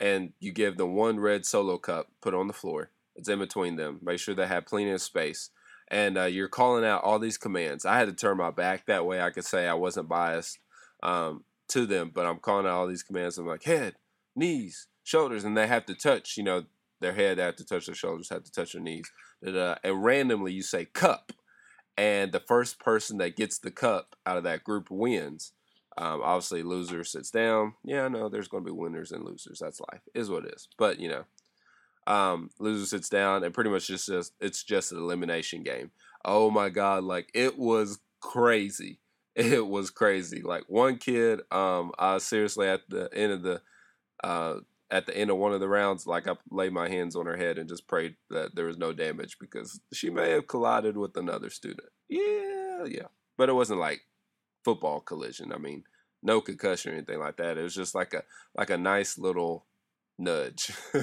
and 0.00 0.32
you 0.40 0.50
give 0.52 0.78
them 0.78 0.94
one 0.94 1.20
red 1.20 1.44
solo 1.44 1.78
cup 1.78 2.08
put 2.20 2.34
on 2.34 2.46
the 2.46 2.52
floor. 2.52 2.90
It's 3.14 3.28
in 3.28 3.38
between 3.38 3.76
them. 3.76 4.00
Make 4.02 4.18
sure 4.18 4.34
they 4.34 4.46
have 4.46 4.66
plenty 4.66 4.90
of 4.90 5.02
space. 5.02 5.50
And 5.88 6.16
uh, 6.16 6.24
you're 6.24 6.48
calling 6.48 6.84
out 6.84 7.04
all 7.04 7.18
these 7.18 7.36
commands. 7.36 7.84
I 7.84 7.98
had 7.98 8.08
to 8.08 8.14
turn 8.14 8.38
my 8.38 8.50
back 8.50 8.86
that 8.86 9.04
way 9.04 9.20
I 9.20 9.30
could 9.30 9.44
say 9.44 9.66
I 9.66 9.74
wasn't 9.74 10.08
biased 10.08 10.58
um, 11.02 11.44
to 11.68 11.84
them, 11.84 12.12
but 12.14 12.26
I'm 12.26 12.38
calling 12.38 12.66
out 12.66 12.72
all 12.72 12.86
these 12.86 13.02
commands. 13.02 13.36
I'm 13.36 13.46
like 13.46 13.64
head, 13.64 13.96
knees, 14.34 14.86
shoulders, 15.02 15.44
and 15.44 15.56
they 15.56 15.66
have 15.66 15.86
to 15.86 15.94
touch. 15.94 16.36
You 16.36 16.44
know, 16.44 16.64
their 17.00 17.12
head 17.12 17.38
have 17.38 17.56
to 17.56 17.64
touch 17.64 17.86
their 17.86 17.94
shoulders, 17.94 18.28
have 18.30 18.44
to 18.44 18.52
touch 18.52 18.72
their 18.72 18.82
knees, 18.82 19.10
and, 19.42 19.76
and 19.82 20.04
randomly 20.04 20.52
you 20.52 20.62
say 20.62 20.84
cup, 20.84 21.32
and 21.96 22.30
the 22.30 22.40
first 22.40 22.78
person 22.78 23.18
that 23.18 23.36
gets 23.36 23.58
the 23.58 23.70
cup 23.70 24.14
out 24.24 24.38
of 24.38 24.44
that 24.44 24.64
group 24.64 24.90
wins. 24.90 25.52
Um, 25.98 26.20
obviously, 26.22 26.62
loser 26.62 27.04
sits 27.04 27.30
down. 27.30 27.74
Yeah, 27.84 28.08
no, 28.08 28.28
there's 28.28 28.48
going 28.48 28.64
to 28.64 28.70
be 28.70 28.76
winners 28.76 29.12
and 29.12 29.24
losers. 29.24 29.58
That's 29.58 29.80
life. 29.92 30.02
Is 30.14 30.30
what 30.30 30.44
it 30.44 30.54
is. 30.54 30.68
But 30.78 31.00
you 31.00 31.08
know, 31.08 31.24
um, 32.12 32.50
loser 32.58 32.86
sits 32.86 33.08
down, 33.08 33.44
and 33.44 33.54
pretty 33.54 33.70
much 33.70 33.88
just, 33.88 34.06
just 34.06 34.32
it's 34.40 34.62
just 34.62 34.92
an 34.92 34.98
elimination 34.98 35.62
game. 35.62 35.90
Oh 36.24 36.50
my 36.50 36.68
god, 36.68 37.04
like 37.04 37.30
it 37.34 37.58
was 37.58 37.98
crazy. 38.20 39.00
it 39.34 39.66
was 39.66 39.90
crazy. 39.90 40.42
Like 40.42 40.64
one 40.68 40.98
kid, 40.98 41.40
um, 41.50 41.92
I 41.98 42.18
seriously 42.18 42.68
at 42.68 42.80
the 42.88 43.08
end 43.14 43.32
of 43.32 43.42
the 43.42 43.62
uh, 44.22 44.56
at 44.90 45.06
the 45.06 45.16
end 45.16 45.30
of 45.30 45.36
one 45.36 45.52
of 45.52 45.60
the 45.60 45.68
rounds, 45.68 46.06
like 46.06 46.26
I 46.26 46.34
laid 46.50 46.72
my 46.72 46.88
hands 46.88 47.14
on 47.14 47.26
her 47.26 47.36
head 47.36 47.58
and 47.58 47.68
just 47.68 47.86
prayed 47.86 48.16
that 48.30 48.54
there 48.54 48.66
was 48.66 48.76
no 48.76 48.92
damage 48.92 49.38
because 49.38 49.80
she 49.92 50.10
may 50.10 50.30
have 50.30 50.48
collided 50.48 50.96
with 50.96 51.16
another 51.16 51.48
student. 51.48 51.88
Yeah, 52.08 52.84
yeah, 52.86 53.06
but 53.38 53.48
it 53.48 53.54
wasn't 53.54 53.80
like 53.80 54.02
football 54.64 55.00
collision. 55.00 55.52
I 55.52 55.58
mean, 55.58 55.84
no 56.22 56.40
concussion 56.40 56.92
or 56.92 56.96
anything 56.96 57.18
like 57.18 57.36
that. 57.36 57.58
It 57.58 57.62
was 57.62 57.74
just 57.74 57.94
like 57.94 58.14
a 58.14 58.22
like 58.56 58.70
a 58.70 58.78
nice 58.78 59.18
little 59.18 59.66
nudge. 60.18 60.72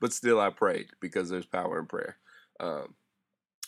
but 0.00 0.12
still, 0.12 0.40
I 0.40 0.50
prayed 0.50 0.86
because 1.00 1.28
there's 1.28 1.46
power 1.46 1.78
in 1.78 1.86
prayer. 1.86 2.16
Um, 2.60 2.94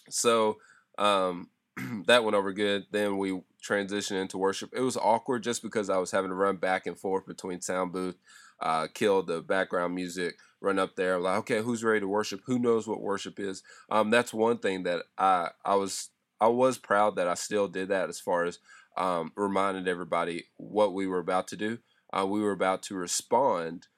so 0.08 0.58
um, 0.98 1.50
that 2.06 2.24
went 2.24 2.36
over 2.36 2.52
good. 2.52 2.86
Then 2.90 3.18
we 3.18 3.40
transitioned 3.66 4.20
into 4.20 4.38
worship. 4.38 4.70
It 4.72 4.80
was 4.80 4.96
awkward 4.96 5.42
just 5.42 5.62
because 5.62 5.90
I 5.90 5.98
was 5.98 6.10
having 6.10 6.30
to 6.30 6.36
run 6.36 6.56
back 6.56 6.86
and 6.86 6.98
forth 6.98 7.26
between 7.26 7.60
sound 7.60 7.92
booth, 7.92 8.16
uh, 8.60 8.86
kill 8.92 9.22
the 9.22 9.42
background 9.42 9.94
music, 9.94 10.36
run 10.60 10.78
up 10.78 10.96
there. 10.96 11.18
Like, 11.18 11.38
okay, 11.38 11.60
who's 11.60 11.84
ready 11.84 12.00
to 12.00 12.08
worship? 12.08 12.42
Who 12.46 12.58
knows 12.58 12.86
what 12.86 13.00
worship 13.00 13.38
is? 13.38 13.62
Um, 13.90 14.10
that's 14.10 14.32
one 14.32 14.58
thing 14.58 14.84
that 14.84 15.02
I 15.18 15.50
I 15.64 15.74
was 15.74 16.10
I 16.40 16.48
was 16.48 16.78
proud 16.78 17.16
that 17.16 17.28
I 17.28 17.34
still 17.34 17.68
did 17.68 17.88
that 17.88 18.08
as 18.08 18.20
far 18.20 18.44
as 18.44 18.58
um, 18.96 19.32
reminded 19.36 19.88
everybody 19.88 20.44
what 20.56 20.92
we 20.92 21.06
were 21.06 21.18
about 21.18 21.48
to 21.48 21.56
do. 21.56 21.78
Uh, 22.12 22.26
we 22.26 22.40
were 22.40 22.52
about 22.52 22.82
to 22.84 22.94
respond 22.94 23.88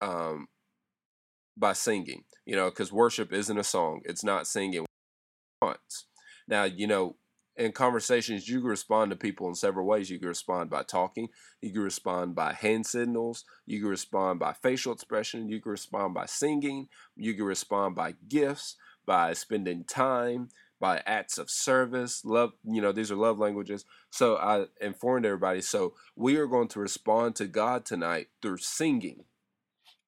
um, 0.00 0.48
by 1.56 1.72
singing, 1.72 2.24
you 2.46 2.56
know, 2.56 2.70
because 2.70 2.92
worship 2.92 3.32
isn't 3.32 3.58
a 3.58 3.64
song. 3.64 4.00
It's 4.04 4.24
not 4.24 4.46
singing. 4.46 4.86
Now, 6.46 6.64
you 6.64 6.86
know, 6.86 7.16
in 7.56 7.72
conversations, 7.72 8.48
you 8.48 8.60
can 8.60 8.68
respond 8.68 9.10
to 9.10 9.16
people 9.16 9.48
in 9.48 9.54
several 9.54 9.86
ways. 9.86 10.10
You 10.10 10.18
can 10.18 10.28
respond 10.28 10.70
by 10.70 10.82
talking, 10.82 11.28
you 11.62 11.72
can 11.72 11.82
respond 11.82 12.34
by 12.34 12.52
hand 12.52 12.86
signals, 12.86 13.44
you 13.64 13.80
can 13.80 13.88
respond 13.88 14.40
by 14.40 14.52
facial 14.52 14.92
expression, 14.92 15.48
you 15.48 15.60
can 15.60 15.70
respond 15.70 16.14
by 16.14 16.26
singing, 16.26 16.88
you 17.16 17.34
can 17.34 17.44
respond 17.44 17.94
by 17.94 18.14
gifts, 18.28 18.76
by 19.06 19.32
spending 19.34 19.84
time, 19.84 20.48
by 20.80 21.02
acts 21.06 21.38
of 21.38 21.50
service. 21.50 22.24
Love, 22.24 22.52
you 22.64 22.82
know, 22.82 22.92
these 22.92 23.10
are 23.10 23.16
love 23.16 23.38
languages. 23.38 23.84
So 24.10 24.36
I 24.36 24.66
informed 24.80 25.26
everybody. 25.26 25.60
So 25.60 25.94
we 26.16 26.36
are 26.36 26.46
going 26.46 26.68
to 26.68 26.80
respond 26.80 27.36
to 27.36 27.46
God 27.46 27.84
tonight 27.84 28.28
through 28.42 28.58
singing. 28.58 29.24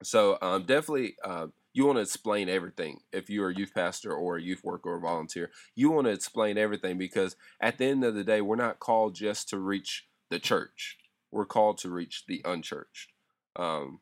So 0.02 0.38
um, 0.42 0.64
definitely. 0.64 1.16
Uh, 1.24 1.48
you 1.76 1.84
want 1.84 1.98
to 1.98 2.02
explain 2.02 2.48
everything 2.48 3.00
if 3.12 3.28
you're 3.28 3.50
a 3.50 3.54
youth 3.54 3.72
pastor 3.74 4.10
or 4.10 4.38
a 4.38 4.42
youth 4.42 4.64
worker 4.64 4.94
or 4.94 4.98
volunteer 4.98 5.50
you 5.74 5.90
want 5.90 6.06
to 6.06 6.12
explain 6.12 6.56
everything 6.56 6.96
because 6.96 7.36
at 7.60 7.76
the 7.76 7.84
end 7.84 8.02
of 8.02 8.14
the 8.14 8.24
day 8.24 8.40
we're 8.40 8.56
not 8.56 8.80
called 8.80 9.14
just 9.14 9.50
to 9.50 9.58
reach 9.58 10.06
the 10.30 10.38
church 10.38 10.96
we're 11.30 11.44
called 11.44 11.76
to 11.76 11.90
reach 11.90 12.24
the 12.26 12.40
unchurched 12.46 13.12
um, 13.56 14.00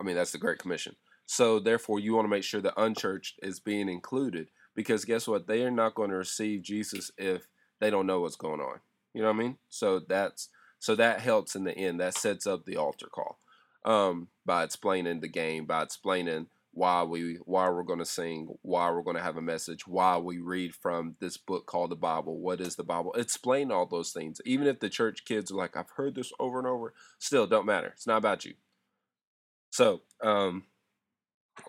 i 0.00 0.02
mean 0.02 0.16
that's 0.16 0.32
the 0.32 0.38
great 0.38 0.58
commission 0.58 0.96
so 1.26 1.60
therefore 1.60 2.00
you 2.00 2.14
want 2.14 2.24
to 2.24 2.30
make 2.30 2.42
sure 2.42 2.62
the 2.62 2.80
unchurched 2.80 3.38
is 3.42 3.60
being 3.60 3.88
included 3.90 4.48
because 4.74 5.04
guess 5.04 5.26
what? 5.26 5.46
They 5.46 5.64
are 5.64 5.70
not 5.70 5.94
going 5.94 6.10
to 6.10 6.16
receive 6.16 6.62
jesus 6.62 7.10
if 7.18 7.46
they 7.80 7.90
don't 7.90 8.06
know 8.06 8.20
what's 8.20 8.36
going 8.36 8.60
on. 8.60 8.80
You 9.14 9.22
know 9.22 9.28
what 9.28 9.36
i 9.36 9.38
mean? 9.38 9.56
So 9.68 10.00
that's 10.00 10.48
so 10.78 10.94
that 10.96 11.20
helps 11.20 11.54
in 11.54 11.64
the 11.64 11.76
end. 11.76 12.00
That 12.00 12.14
sets 12.14 12.46
up 12.46 12.64
the 12.64 12.76
altar 12.76 13.06
call 13.06 13.38
um, 13.84 14.28
by 14.44 14.64
explaining 14.64 15.20
the 15.20 15.28
game 15.28 15.66
by 15.66 15.82
explaining 15.82 16.46
why 16.72 17.02
we 17.02 17.38
why 17.44 17.68
we're 17.68 17.82
going 17.82 17.98
to 17.98 18.04
sing 18.04 18.48
why 18.62 18.90
we're 18.90 19.02
going 19.02 19.16
to 19.16 19.22
have 19.22 19.36
a 19.36 19.42
message 19.42 19.88
why 19.88 20.16
we 20.16 20.38
read 20.38 20.72
from 20.74 21.16
this 21.18 21.36
book 21.36 21.66
called 21.66 21.90
the 21.90 21.96
bible 21.96 22.38
what 22.38 22.60
is 22.60 22.76
the 22.76 22.84
bible? 22.84 23.12
Explain 23.14 23.72
all 23.72 23.86
those 23.86 24.12
things. 24.12 24.40
Even 24.44 24.66
if 24.66 24.78
the 24.78 24.88
church 24.88 25.24
kids 25.24 25.50
are 25.50 25.56
like 25.56 25.76
i've 25.76 25.90
heard 25.96 26.14
this 26.14 26.32
over 26.38 26.58
and 26.58 26.68
over 26.68 26.94
still 27.18 27.46
don't 27.46 27.66
matter. 27.66 27.88
It's 27.88 28.06
not 28.06 28.18
about 28.18 28.44
you. 28.44 28.54
So 29.70 30.02
um 30.22 30.64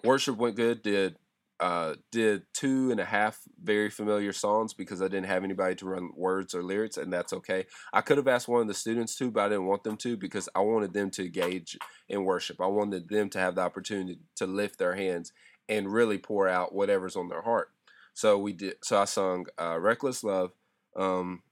worship 0.03 0.37
went 0.37 0.55
good 0.55 0.83
did 0.83 1.15
uh, 1.61 1.93
did 2.11 2.41
two 2.55 2.89
and 2.89 2.99
a 2.99 3.05
half 3.05 3.39
very 3.63 3.91
familiar 3.91 4.33
songs 4.33 4.73
because 4.73 4.99
I 4.99 5.07
didn't 5.07 5.27
have 5.27 5.43
anybody 5.43 5.75
to 5.75 5.85
run 5.85 6.09
words 6.15 6.55
or 6.55 6.63
lyrics, 6.63 6.97
and 6.97 7.13
that's 7.13 7.33
okay. 7.33 7.67
I 7.93 8.01
could 8.01 8.17
have 8.17 8.27
asked 8.27 8.47
one 8.47 8.61
of 8.61 8.67
the 8.67 8.73
students 8.73 9.15
to, 9.17 9.29
but 9.29 9.41
I 9.41 9.49
didn't 9.49 9.67
want 9.67 9.83
them 9.83 9.95
to 9.97 10.17
because 10.17 10.49
I 10.55 10.61
wanted 10.61 10.93
them 10.93 11.11
to 11.11 11.25
engage 11.25 11.77
in 12.09 12.23
worship. 12.23 12.59
I 12.59 12.65
wanted 12.65 13.07
them 13.09 13.29
to 13.29 13.39
have 13.39 13.53
the 13.53 13.61
opportunity 13.61 14.19
to 14.37 14.47
lift 14.47 14.79
their 14.79 14.95
hands 14.95 15.33
and 15.69 15.93
really 15.93 16.17
pour 16.17 16.47
out 16.47 16.73
whatever's 16.73 17.15
on 17.15 17.29
their 17.29 17.43
heart. 17.43 17.69
So 18.15 18.39
we 18.39 18.53
did. 18.53 18.75
So 18.83 18.99
I 18.99 19.05
sung 19.05 19.45
uh, 19.59 19.79
"Reckless 19.79 20.23
Love," 20.23 20.53
um, 20.95 21.43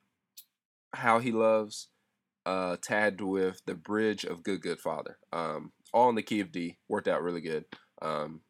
"How 0.93 1.19
He 1.19 1.31
Loves," 1.31 1.87
uh, 2.47 2.77
tagged 2.81 3.21
with 3.21 3.61
"The 3.67 3.75
Bridge 3.75 4.25
of 4.25 4.41
Good 4.41 4.61
Good 4.63 4.79
Father," 4.79 5.19
um, 5.31 5.71
all 5.93 6.09
in 6.09 6.15
the 6.15 6.23
key 6.23 6.39
of 6.39 6.51
D. 6.51 6.79
Worked 6.87 7.07
out 7.07 7.21
really 7.21 7.41
good. 7.41 7.65
Um, 8.01 8.41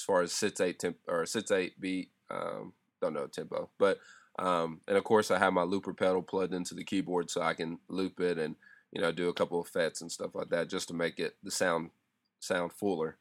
as 0.00 0.04
far 0.04 0.22
as 0.22 0.32
six 0.32 0.60
eight 0.60 0.78
temp 0.78 0.96
or 1.06 1.26
six 1.26 1.50
eight 1.50 1.78
beat. 1.78 2.10
Um, 2.30 2.72
don't 3.02 3.14
know 3.14 3.26
tempo, 3.26 3.68
but 3.78 3.98
um, 4.38 4.80
and 4.88 4.96
of 4.96 5.04
course 5.04 5.30
I 5.30 5.38
have 5.38 5.52
my 5.52 5.62
looper 5.62 5.92
pedal 5.92 6.22
plugged 6.22 6.54
into 6.54 6.74
the 6.74 6.84
keyboard 6.84 7.30
so 7.30 7.42
I 7.42 7.54
can 7.54 7.78
loop 7.88 8.20
it 8.20 8.38
and 8.38 8.56
you 8.92 9.00
know 9.00 9.12
do 9.12 9.28
a 9.28 9.34
couple 9.34 9.60
of 9.60 9.68
fets 9.68 10.00
and 10.00 10.10
stuff 10.10 10.34
like 10.34 10.48
that 10.50 10.68
just 10.68 10.88
to 10.88 10.94
make 10.94 11.18
it 11.18 11.36
the 11.42 11.50
sound 11.50 11.90
sound 12.40 12.72
fuller. 12.72 13.18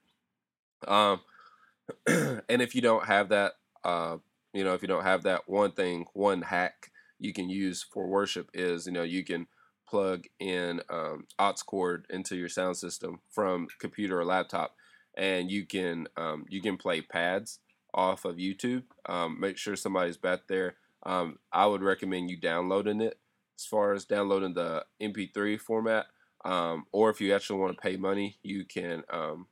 Um, 0.87 1.19
and 2.07 2.61
if 2.61 2.75
you 2.75 2.81
don't 2.81 3.05
have 3.05 3.29
that, 3.29 3.53
uh, 3.83 4.17
you 4.53 4.63
know 4.63 4.73
if 4.73 4.81
you 4.81 4.87
don't 4.87 5.03
have 5.03 5.23
that, 5.23 5.49
one 5.49 5.71
thing, 5.71 6.05
one 6.13 6.43
hack 6.43 6.91
you 7.19 7.33
can 7.33 7.49
use 7.49 7.83
for 7.83 8.07
worship 8.07 8.49
is 8.53 8.85
you 8.85 8.93
know 8.93 9.03
you 9.03 9.25
can 9.25 9.47
plug 9.85 10.25
in 10.39 10.81
um, 10.89 11.25
aux 11.39 11.53
cord 11.65 12.05
into 12.09 12.37
your 12.37 12.47
sound 12.47 12.77
system 12.77 13.19
from 13.29 13.67
computer 13.79 14.19
or 14.19 14.23
laptop 14.23 14.75
and 15.19 15.51
you 15.51 15.65
can 15.65 16.07
um, 16.17 16.45
you 16.49 16.61
can 16.61 16.77
play 16.77 17.01
pads 17.01 17.59
off 17.93 18.25
of 18.25 18.37
YouTube. 18.37 18.83
Um, 19.05 19.39
make 19.39 19.57
sure 19.57 19.75
somebody's 19.75 20.17
back 20.17 20.47
there. 20.47 20.75
Um, 21.03 21.37
I 21.51 21.65
would 21.65 21.83
recommend 21.83 22.31
you 22.31 22.37
downloading 22.37 23.01
it 23.01 23.19
as 23.57 23.65
far 23.65 23.93
as 23.93 24.05
downloading 24.05 24.53
the 24.53 24.85
MP3 25.01 25.59
format. 25.59 26.07
Um, 26.45 26.85
or 26.93 27.09
if 27.09 27.19
you 27.19 27.35
actually 27.35 27.59
want 27.59 27.75
to 27.75 27.81
pay 27.81 27.97
money, 27.97 28.37
you 28.41 28.63
can 28.63 29.03
um, 29.09 29.47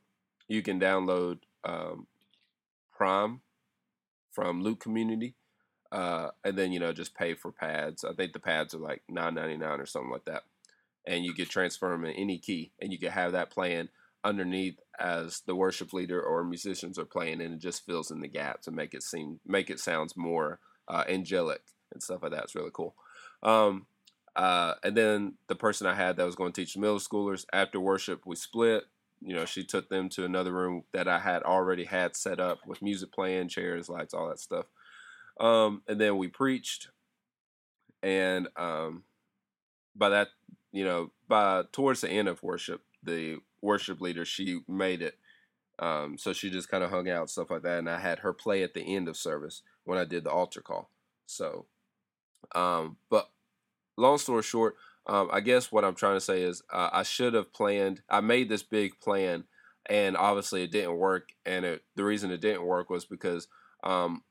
you 0.48 0.62
can 0.62 0.80
download 0.80 1.40
um, 1.64 2.06
Prime 2.90 3.42
from 4.30 4.62
Loop 4.62 4.80
Community, 4.80 5.34
uh, 5.92 6.28
and 6.44 6.56
then 6.56 6.72
you 6.72 6.80
know 6.80 6.94
just 6.94 7.14
pay 7.14 7.34
for 7.34 7.52
pads. 7.52 8.04
I 8.04 8.14
think 8.14 8.32
the 8.32 8.38
pads 8.38 8.74
are 8.74 8.78
like 8.78 9.02
nine 9.06 9.34
ninety 9.34 9.58
nine 9.58 9.80
or 9.80 9.86
something 9.86 10.10
like 10.10 10.24
that, 10.24 10.44
and 11.06 11.26
you 11.26 11.34
can 11.34 11.44
transfer 11.44 11.90
them 11.90 12.06
in 12.06 12.12
any 12.12 12.38
key, 12.38 12.72
and 12.80 12.90
you 12.90 12.98
can 12.98 13.10
have 13.10 13.32
that 13.32 13.50
playing 13.50 13.90
underneath 14.24 14.78
as 14.98 15.42
the 15.46 15.54
worship 15.54 15.92
leader 15.92 16.20
or 16.20 16.42
musicians 16.42 16.98
are 16.98 17.04
playing 17.04 17.40
and 17.40 17.54
it 17.54 17.60
just 17.60 17.86
fills 17.86 18.10
in 18.10 18.20
the 18.20 18.28
gaps 18.28 18.66
and 18.66 18.74
make 18.74 18.92
it 18.92 19.02
seem 19.02 19.38
make 19.46 19.70
it 19.70 19.78
sounds 19.78 20.16
more 20.16 20.58
uh, 20.88 21.04
angelic 21.08 21.62
and 21.92 22.02
stuff 22.02 22.22
like 22.22 22.32
that. 22.32 22.44
It's 22.44 22.54
really 22.54 22.70
cool. 22.72 22.94
Um, 23.42 23.86
uh, 24.36 24.74
and 24.84 24.96
then 24.96 25.34
the 25.48 25.54
person 25.54 25.86
I 25.86 25.94
had 25.94 26.16
that 26.16 26.26
was 26.26 26.36
going 26.36 26.52
to 26.52 26.60
teach 26.60 26.76
middle 26.76 26.98
schoolers 26.98 27.44
after 27.52 27.80
worship, 27.80 28.22
we 28.24 28.36
split. 28.36 28.84
You 29.20 29.34
know, 29.34 29.44
she 29.44 29.64
took 29.64 29.88
them 29.88 30.08
to 30.10 30.24
another 30.24 30.52
room 30.52 30.84
that 30.92 31.08
I 31.08 31.18
had 31.18 31.42
already 31.42 31.84
had 31.84 32.14
set 32.14 32.38
up 32.38 32.60
with 32.66 32.82
music 32.82 33.12
playing, 33.12 33.48
chairs, 33.48 33.88
lights, 33.88 34.14
all 34.14 34.28
that 34.28 34.38
stuff. 34.38 34.66
Um, 35.40 35.82
and 35.88 36.00
then 36.00 36.18
we 36.18 36.28
preached, 36.28 36.88
and 38.02 38.48
um, 38.56 39.02
by 39.96 40.08
that, 40.10 40.28
you 40.72 40.84
know, 40.84 41.10
by 41.26 41.64
towards 41.72 42.00
the 42.00 42.10
end 42.10 42.28
of 42.28 42.42
worship, 42.42 42.82
the 43.02 43.38
worship 43.62 44.00
leader, 44.00 44.24
she 44.24 44.60
made 44.68 45.02
it. 45.02 45.18
Um, 45.78 46.18
so 46.18 46.32
she 46.32 46.50
just 46.50 46.68
kind 46.68 46.82
of 46.82 46.90
hung 46.90 47.08
out 47.08 47.30
stuff 47.30 47.50
like 47.50 47.62
that, 47.62 47.78
and 47.78 47.88
I 47.88 47.98
had 47.98 48.20
her 48.20 48.32
play 48.32 48.62
at 48.62 48.74
the 48.74 48.82
end 48.82 49.08
of 49.08 49.16
service 49.16 49.62
when 49.84 49.98
I 49.98 50.04
did 50.04 50.24
the 50.24 50.30
altar 50.30 50.60
call. 50.60 50.90
So, 51.26 51.66
um, 52.54 52.96
but 53.10 53.30
long 53.96 54.18
story 54.18 54.42
short, 54.42 54.76
um, 55.06 55.28
I 55.32 55.40
guess 55.40 55.70
what 55.70 55.84
I'm 55.84 55.94
trying 55.94 56.16
to 56.16 56.20
say 56.20 56.42
is 56.42 56.62
uh, 56.72 56.90
I 56.92 57.02
should 57.02 57.34
have 57.34 57.52
planned. 57.52 58.02
I 58.10 58.20
made 58.20 58.48
this 58.48 58.62
big 58.62 58.98
plan, 59.00 59.44
and 59.86 60.16
obviously 60.16 60.62
it 60.64 60.72
didn't 60.72 60.96
work. 60.96 61.30
And 61.46 61.64
it, 61.64 61.82
the 61.94 62.04
reason 62.04 62.30
it 62.30 62.40
didn't 62.40 62.66
work 62.66 62.90
was 62.90 63.04
because 63.04 63.46
um, 63.84 64.22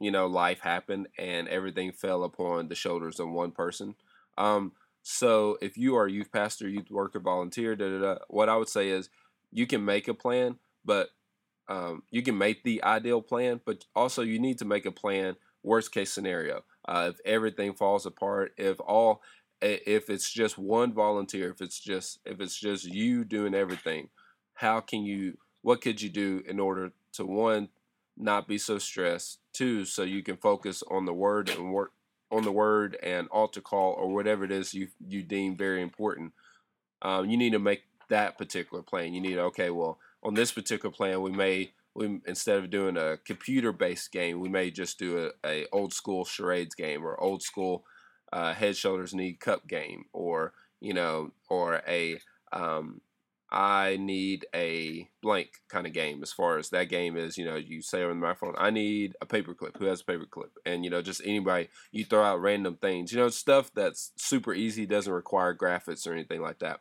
you 0.00 0.10
know 0.10 0.26
life 0.26 0.60
happened, 0.60 1.08
and 1.18 1.48
everything 1.48 1.92
fell 1.92 2.24
upon 2.24 2.68
the 2.68 2.74
shoulders 2.74 3.20
of 3.20 3.28
one 3.30 3.52
person. 3.52 3.94
Um, 4.36 4.72
so 5.02 5.58
if 5.60 5.76
you 5.76 5.96
are 5.96 6.06
a 6.06 6.12
youth 6.12 6.30
pastor, 6.32 6.68
youth 6.68 6.90
worker, 6.90 7.20
volunteer, 7.20 7.74
da, 7.76 7.88
da, 7.88 7.98
da, 7.98 8.18
what 8.28 8.48
I 8.48 8.56
would 8.56 8.68
say 8.68 8.90
is 8.90 9.08
you 9.50 9.66
can 9.66 9.84
make 9.84 10.08
a 10.08 10.14
plan, 10.14 10.56
but 10.84 11.10
um, 11.68 12.02
you 12.10 12.22
can 12.22 12.38
make 12.38 12.62
the 12.62 12.82
ideal 12.82 13.22
plan, 13.22 13.60
but 13.64 13.84
also 13.94 14.22
you 14.22 14.38
need 14.38 14.58
to 14.58 14.64
make 14.64 14.86
a 14.86 14.92
plan. 14.92 15.36
Worst 15.62 15.92
case 15.92 16.12
scenario, 16.12 16.62
uh, 16.86 17.10
if 17.12 17.20
everything 17.24 17.74
falls 17.74 18.06
apart, 18.06 18.52
if 18.56 18.78
all, 18.80 19.22
if 19.60 20.08
it's 20.08 20.32
just 20.32 20.56
one 20.56 20.92
volunteer, 20.92 21.50
if 21.50 21.60
it's 21.60 21.80
just 21.80 22.20
if 22.24 22.40
it's 22.40 22.58
just 22.58 22.84
you 22.84 23.24
doing 23.24 23.54
everything, 23.54 24.08
how 24.54 24.80
can 24.80 25.02
you? 25.02 25.36
What 25.62 25.80
could 25.80 26.00
you 26.00 26.08
do 26.10 26.42
in 26.46 26.60
order 26.60 26.92
to 27.14 27.26
one 27.26 27.70
not 28.16 28.46
be 28.46 28.56
so 28.56 28.78
stressed, 28.78 29.40
two 29.52 29.84
so 29.84 30.04
you 30.04 30.22
can 30.22 30.36
focus 30.36 30.82
on 30.88 31.04
the 31.06 31.12
word 31.12 31.50
and 31.50 31.72
work 31.72 31.92
on 32.30 32.44
the 32.44 32.52
word 32.52 32.96
and 33.02 33.28
altar 33.28 33.60
call 33.60 33.92
or 33.92 34.12
whatever 34.12 34.44
it 34.44 34.52
is 34.52 34.74
you 34.74 34.88
you 35.06 35.22
deem 35.22 35.56
very 35.56 35.82
important, 35.82 36.32
um, 37.02 37.28
you 37.28 37.36
need 37.36 37.52
to 37.52 37.58
make 37.58 37.84
that 38.08 38.38
particular 38.38 38.82
plan. 38.82 39.14
You 39.14 39.20
need 39.20 39.38
okay, 39.38 39.70
well, 39.70 39.98
on 40.22 40.34
this 40.34 40.52
particular 40.52 40.92
plan, 40.92 41.22
we 41.22 41.32
may 41.32 41.72
we 41.94 42.20
instead 42.26 42.58
of 42.58 42.70
doing 42.70 42.96
a 42.96 43.18
computer 43.24 43.72
based 43.72 44.12
game, 44.12 44.40
we 44.40 44.48
may 44.48 44.70
just 44.70 44.98
do 44.98 45.30
a, 45.44 45.48
a 45.48 45.66
old 45.72 45.92
school 45.92 46.24
charades 46.24 46.74
game 46.74 47.04
or 47.04 47.20
old 47.20 47.42
school 47.42 47.84
uh, 48.32 48.54
head 48.54 48.76
shoulders 48.76 49.14
knee 49.14 49.32
cup 49.32 49.66
game 49.66 50.04
or 50.12 50.52
you 50.80 50.92
know 50.92 51.32
or 51.48 51.82
a 51.88 52.20
um, 52.52 53.00
I 53.50 53.96
need 53.96 54.46
a 54.54 55.08
blank 55.22 55.48
kind 55.68 55.86
of 55.86 55.94
game 55.94 56.22
as 56.22 56.32
far 56.32 56.58
as 56.58 56.68
that 56.70 56.90
game 56.90 57.16
is. 57.16 57.38
You 57.38 57.46
know, 57.46 57.56
you 57.56 57.80
say 57.80 58.02
on 58.02 58.10
the 58.10 58.14
microphone, 58.16 58.54
I 58.58 58.70
need 58.70 59.16
a 59.22 59.26
paperclip. 59.26 59.78
Who 59.78 59.86
has 59.86 60.02
a 60.02 60.04
paperclip? 60.04 60.50
And, 60.66 60.84
you 60.84 60.90
know, 60.90 61.00
just 61.00 61.22
anybody, 61.24 61.68
you 61.90 62.04
throw 62.04 62.22
out 62.22 62.42
random 62.42 62.76
things, 62.76 63.12
you 63.12 63.18
know, 63.18 63.28
stuff 63.28 63.70
that's 63.74 64.12
super 64.16 64.52
easy, 64.52 64.84
doesn't 64.84 65.12
require 65.12 65.54
graphics 65.54 66.06
or 66.06 66.12
anything 66.12 66.42
like 66.42 66.58
that 66.58 66.80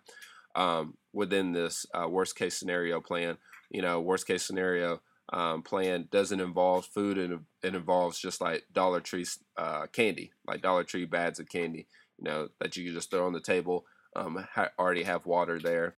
um, 0.56 0.96
within 1.14 1.54
this 1.54 1.86
uh, 1.94 2.08
worst 2.10 2.36
case 2.36 2.56
scenario 2.58 3.00
plan. 3.00 3.38
You 3.70 3.82
know, 3.82 4.02
worst 4.02 4.28
case 4.28 4.44
scenario 4.44 5.02
um, 5.32 5.62
plan 5.62 6.10
doesn't 6.12 6.40
involve 6.40 6.86
food 6.86 7.18
and 7.18 7.46
it 7.64 7.76
involves 7.76 8.20
just 8.20 8.42
like 8.42 8.66
Dollar 8.74 9.00
Tree 9.00 9.26
uh, 9.58 9.88
candy, 9.88 10.32
like 10.46 10.62
Dollar 10.62 10.84
Tree 10.84 11.06
bags 11.06 11.40
of 11.40 11.48
candy, 11.48 11.88
you 12.18 12.26
know, 12.26 12.50
that 12.60 12.76
you 12.76 12.84
can 12.86 12.94
just 12.94 13.10
throw 13.10 13.26
on 13.26 13.34
the 13.34 13.40
table. 13.40 13.86
Um, 14.16 14.48
ha- 14.54 14.72
already 14.80 15.04
have 15.04 15.26
water 15.26 15.60
there 15.60 15.96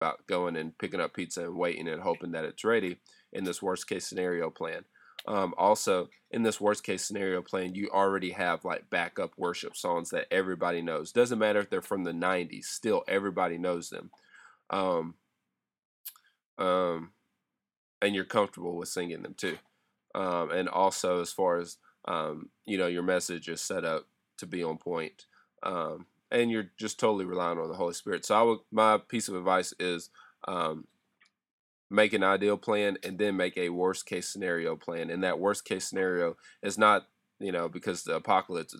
about 0.00 0.26
going 0.26 0.56
and 0.56 0.76
picking 0.78 1.00
up 1.00 1.14
pizza 1.14 1.42
and 1.44 1.56
waiting 1.56 1.88
and 1.88 2.02
hoping 2.02 2.32
that 2.32 2.44
it's 2.44 2.64
ready 2.64 2.98
in 3.32 3.44
this 3.44 3.60
worst 3.60 3.88
case 3.88 4.06
scenario 4.06 4.50
plan. 4.50 4.84
Um, 5.26 5.52
also, 5.58 6.08
in 6.30 6.42
this 6.42 6.60
worst 6.60 6.82
case 6.82 7.04
scenario 7.04 7.42
plan, 7.42 7.74
you 7.74 7.90
already 7.90 8.30
have 8.30 8.64
like 8.64 8.88
backup 8.88 9.32
worship 9.36 9.76
songs 9.76 10.10
that 10.10 10.26
everybody 10.30 10.80
knows. 10.80 11.12
Doesn't 11.12 11.38
matter 11.38 11.60
if 11.60 11.68
they're 11.68 11.82
from 11.82 12.04
the 12.04 12.12
90s, 12.12 12.64
still 12.64 13.04
everybody 13.06 13.58
knows 13.58 13.90
them. 13.90 14.10
Um, 14.70 15.14
um, 16.56 17.10
and 18.00 18.14
you're 18.14 18.24
comfortable 18.24 18.76
with 18.76 18.88
singing 18.88 19.22
them 19.22 19.34
too. 19.34 19.58
Um, 20.14 20.50
and 20.50 20.68
also, 20.68 21.20
as 21.20 21.32
far 21.32 21.58
as 21.58 21.76
um, 22.06 22.48
you 22.64 22.78
know, 22.78 22.86
your 22.86 23.02
message 23.02 23.48
is 23.48 23.60
set 23.60 23.84
up 23.84 24.06
to 24.38 24.46
be 24.46 24.62
on 24.62 24.78
point. 24.78 25.26
Um, 25.62 26.06
and 26.30 26.50
you're 26.50 26.70
just 26.78 26.98
totally 26.98 27.24
relying 27.24 27.58
on 27.58 27.68
the 27.68 27.74
Holy 27.74 27.94
Spirit. 27.94 28.24
So 28.24 28.34
I 28.34 28.42
would 28.42 28.58
my 28.70 28.98
piece 28.98 29.28
of 29.28 29.34
advice 29.34 29.74
is 29.78 30.10
um, 30.46 30.86
make 31.90 32.12
an 32.12 32.22
ideal 32.22 32.56
plan 32.56 32.98
and 33.02 33.18
then 33.18 33.36
make 33.36 33.56
a 33.56 33.70
worst 33.70 34.06
case 34.06 34.28
scenario 34.28 34.76
plan. 34.76 35.10
And 35.10 35.22
that 35.24 35.38
worst 35.38 35.64
case 35.64 35.86
scenario 35.86 36.36
is 36.62 36.78
not 36.78 37.06
you 37.38 37.52
know 37.52 37.68
because 37.68 38.04
the 38.04 38.16
apocalypse 38.16 38.74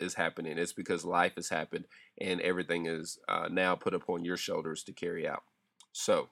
is, 0.00 0.14
happening. 0.14 0.58
It's 0.58 0.72
because 0.72 1.04
life 1.04 1.36
has 1.36 1.48
happened 1.48 1.84
and 2.20 2.40
everything 2.40 2.86
is 2.86 3.18
uh, 3.28 3.48
now 3.50 3.74
put 3.74 3.94
upon 3.94 4.24
your 4.24 4.36
shoulders 4.36 4.82
to 4.84 4.92
carry 4.92 5.28
out. 5.28 5.44
So 5.92 6.28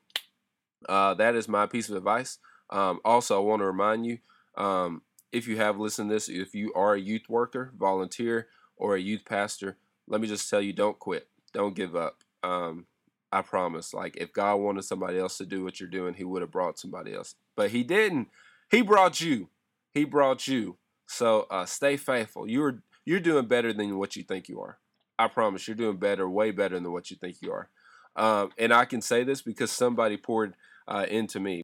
uh, 0.89 1.15
that 1.15 1.35
is 1.35 1.49
my 1.49 1.67
piece 1.67 1.89
of 1.89 1.97
advice. 1.97 2.39
Um, 2.71 3.01
also, 3.05 3.37
I 3.37 3.45
want 3.45 3.61
to 3.61 3.67
remind 3.67 4.07
you 4.07 4.19
um, 4.57 5.03
if 5.33 5.47
you 5.47 5.57
have 5.57 5.79
listened 5.79 6.11
to 6.11 6.15
this, 6.15 6.29
if 6.29 6.55
you 6.55 6.73
are 6.75 6.95
a 6.95 7.01
youth 7.01 7.29
worker, 7.29 7.73
volunteer, 7.79 8.49
or 8.77 8.97
a 8.97 9.01
youth 9.01 9.25
pastor, 9.25 9.77
let 10.09 10.21
me 10.21 10.29
just 10.29 10.49
tell 10.51 10.61
you 10.61 10.73
don't 10.73 10.99
quit. 10.99 11.29
Don't 11.53 11.75
give 11.75 11.97
up. 11.97 12.23
Um, 12.43 12.87
I 13.33 13.43
promise. 13.43 13.95
Like, 13.95 14.17
if 14.17 14.33
God 14.33 14.57
wanted 14.57 14.85
somebody 14.85 15.19
else 15.19 15.39
to 15.39 15.47
do 15.47 15.65
what 15.65 15.81
you're 15.81 15.89
doing, 15.89 16.15
He 16.15 16.25
would 16.25 16.43
have 16.43 16.51
brought 16.51 16.79
somebody 16.79 17.15
else. 17.15 17.35
But 17.57 17.71
He 17.71 17.83
didn't. 17.83 18.29
He 18.71 18.83
brought 18.83 19.21
you. 19.21 19.49
He 19.93 20.05
brought 20.05 20.47
you. 20.47 20.77
So 21.07 21.47
uh, 21.51 21.67
stay 21.67 21.97
faithful. 21.97 22.49
You're 22.49 22.83
you're 23.05 23.21
doing 23.21 23.47
better 23.47 23.73
than 23.73 23.99
what 23.99 24.17
you 24.17 24.23
think 24.23 24.49
you 24.49 24.61
are. 24.61 24.79
I 25.19 25.29
promise 25.29 25.69
you're 25.69 25.77
doing 25.77 25.99
better, 25.99 26.29
way 26.29 26.51
better 26.51 26.81
than 26.81 26.91
what 26.93 27.11
you 27.11 27.17
think 27.17 27.37
you 27.41 27.53
are. 27.53 27.69
Um, 28.17 28.51
and 28.59 28.73
I 28.73 28.85
can 28.85 29.01
say 29.01 29.25
this 29.25 29.43
because 29.43 29.71
somebody 29.71 30.17
poured 30.17 30.55
uh, 30.89 31.07
into 31.09 31.41
me. 31.41 31.63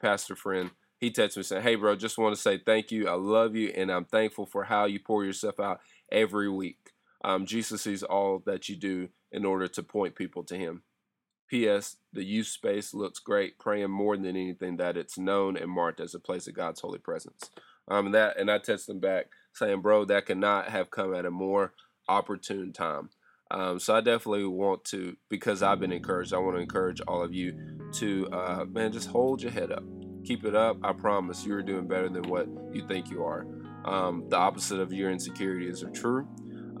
Pastor 0.00 0.36
friend, 0.36 0.70
he 0.98 1.10
texted 1.10 1.38
me 1.38 1.42
saying, 1.44 1.62
"Hey, 1.62 1.76
bro, 1.76 1.96
just 1.96 2.18
want 2.18 2.34
to 2.34 2.40
say 2.40 2.58
thank 2.58 2.90
you. 2.90 3.08
I 3.08 3.14
love 3.14 3.54
you, 3.56 3.68
and 3.68 3.90
I'm 3.90 4.04
thankful 4.04 4.46
for 4.46 4.64
how 4.64 4.84
you 4.84 5.00
pour 5.00 5.24
yourself 5.24 5.60
out 5.60 5.80
every 6.10 6.48
week. 6.48 6.92
Um, 7.24 7.46
Jesus 7.46 7.82
sees 7.82 8.02
all 8.02 8.42
that 8.46 8.68
you 8.68 8.76
do 8.76 9.08
in 9.30 9.44
order 9.44 9.68
to 9.68 9.82
point 9.82 10.14
people 10.14 10.42
to 10.44 10.56
Him. 10.56 10.82
P.S. 11.48 11.96
The 12.12 12.24
youth 12.24 12.46
space 12.46 12.94
looks 12.94 13.18
great. 13.18 13.58
Praying 13.58 13.90
more 13.90 14.16
than 14.16 14.26
anything 14.26 14.78
that 14.78 14.96
it's 14.96 15.18
known 15.18 15.56
and 15.56 15.70
marked 15.70 16.00
as 16.00 16.14
a 16.14 16.20
place 16.20 16.46
of 16.48 16.54
God's 16.54 16.80
holy 16.80 16.98
presence. 16.98 17.50
Um, 17.88 18.06
and 18.06 18.14
that 18.14 18.38
and 18.38 18.50
I 18.50 18.58
texted 18.58 18.90
him 18.90 19.00
back 19.00 19.26
saying, 19.52 19.82
"Bro, 19.82 20.06
that 20.06 20.26
could 20.26 20.38
not 20.38 20.68
have 20.68 20.90
come 20.90 21.14
at 21.14 21.26
a 21.26 21.30
more 21.30 21.74
opportune 22.08 22.72
time." 22.72 23.10
Um, 23.52 23.78
so 23.78 23.94
I 23.94 24.00
definitely 24.00 24.46
want 24.46 24.82
to, 24.86 25.14
because 25.28 25.62
I've 25.62 25.78
been 25.78 25.92
encouraged. 25.92 26.32
I 26.32 26.38
want 26.38 26.56
to 26.56 26.62
encourage 26.62 27.02
all 27.06 27.22
of 27.22 27.34
you 27.34 27.54
to, 27.94 28.26
uh, 28.32 28.64
man, 28.64 28.92
just 28.92 29.10
hold 29.10 29.42
your 29.42 29.52
head 29.52 29.70
up, 29.70 29.84
keep 30.24 30.46
it 30.46 30.54
up. 30.54 30.78
I 30.82 30.94
promise 30.94 31.44
you're 31.44 31.62
doing 31.62 31.86
better 31.86 32.08
than 32.08 32.22
what 32.30 32.48
you 32.72 32.86
think 32.88 33.10
you 33.10 33.22
are. 33.22 33.46
Um, 33.84 34.24
the 34.30 34.36
opposite 34.36 34.80
of 34.80 34.90
your 34.90 35.10
insecurities 35.10 35.82
are 35.82 35.90
true. 35.90 36.26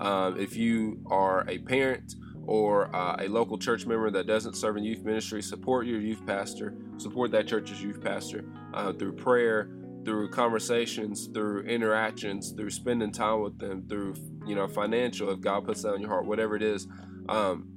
Um, 0.02 0.38
if 0.38 0.56
you 0.56 1.00
are 1.06 1.48
a 1.48 1.58
parent 1.58 2.16
or 2.44 2.94
uh, 2.94 3.16
a 3.20 3.28
local 3.28 3.56
church 3.56 3.86
member 3.86 4.10
that 4.10 4.26
doesn't 4.26 4.54
serve 4.56 4.76
in 4.76 4.82
youth 4.82 5.04
ministry, 5.04 5.40
support 5.40 5.86
your 5.86 6.00
youth 6.00 6.26
pastor, 6.26 6.74
support 6.96 7.30
that 7.30 7.46
church's 7.46 7.80
youth 7.80 8.02
pastor 8.02 8.44
uh, 8.74 8.92
through 8.92 9.12
prayer, 9.12 9.70
through 10.04 10.28
conversations, 10.30 11.28
through 11.32 11.62
interactions, 11.62 12.50
through 12.50 12.70
spending 12.70 13.12
time 13.12 13.42
with 13.42 13.58
them, 13.60 13.86
through 13.88 14.16
you 14.44 14.56
know 14.56 14.66
financial. 14.66 15.30
If 15.30 15.40
God 15.40 15.64
puts 15.64 15.82
that 15.82 15.92
on 15.92 16.00
your 16.00 16.10
heart, 16.10 16.26
whatever 16.26 16.56
it 16.56 16.64
is, 16.64 16.88
um, 17.28 17.68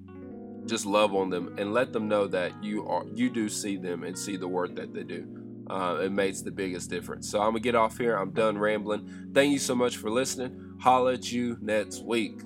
just 0.65 0.87
love 0.87 1.13
on 1.13 1.29
them 1.29 1.53
and 1.59 1.73
let 1.73 1.93
them 1.93 2.07
know 2.07 2.25
that 2.25 2.51
you 2.63 2.87
are 2.87 3.05
you 3.13 3.29
do 3.29 3.47
see 3.47 3.77
them 3.77 4.03
and 4.03 4.17
see 4.17 4.35
the 4.35 4.47
work 4.47 4.75
that 4.77 4.95
they 4.95 5.03
do. 5.03 5.27
Uh, 5.69 5.99
it 6.01 6.11
makes 6.11 6.41
the 6.41 6.51
biggest 6.51 6.89
difference. 6.89 7.29
So 7.29 7.39
I'm 7.39 7.49
gonna 7.49 7.59
get 7.59 7.75
off 7.75 7.99
here. 7.99 8.15
I'm 8.15 8.31
done 8.31 8.57
rambling. 8.57 9.29
Thank 9.31 9.51
you 9.51 9.59
so 9.59 9.75
much 9.75 9.97
for 9.97 10.09
listening. 10.09 10.64
Holla 10.79 11.13
at 11.13 11.31
you 11.31 11.57
next 11.61 12.03
week. 12.03 12.39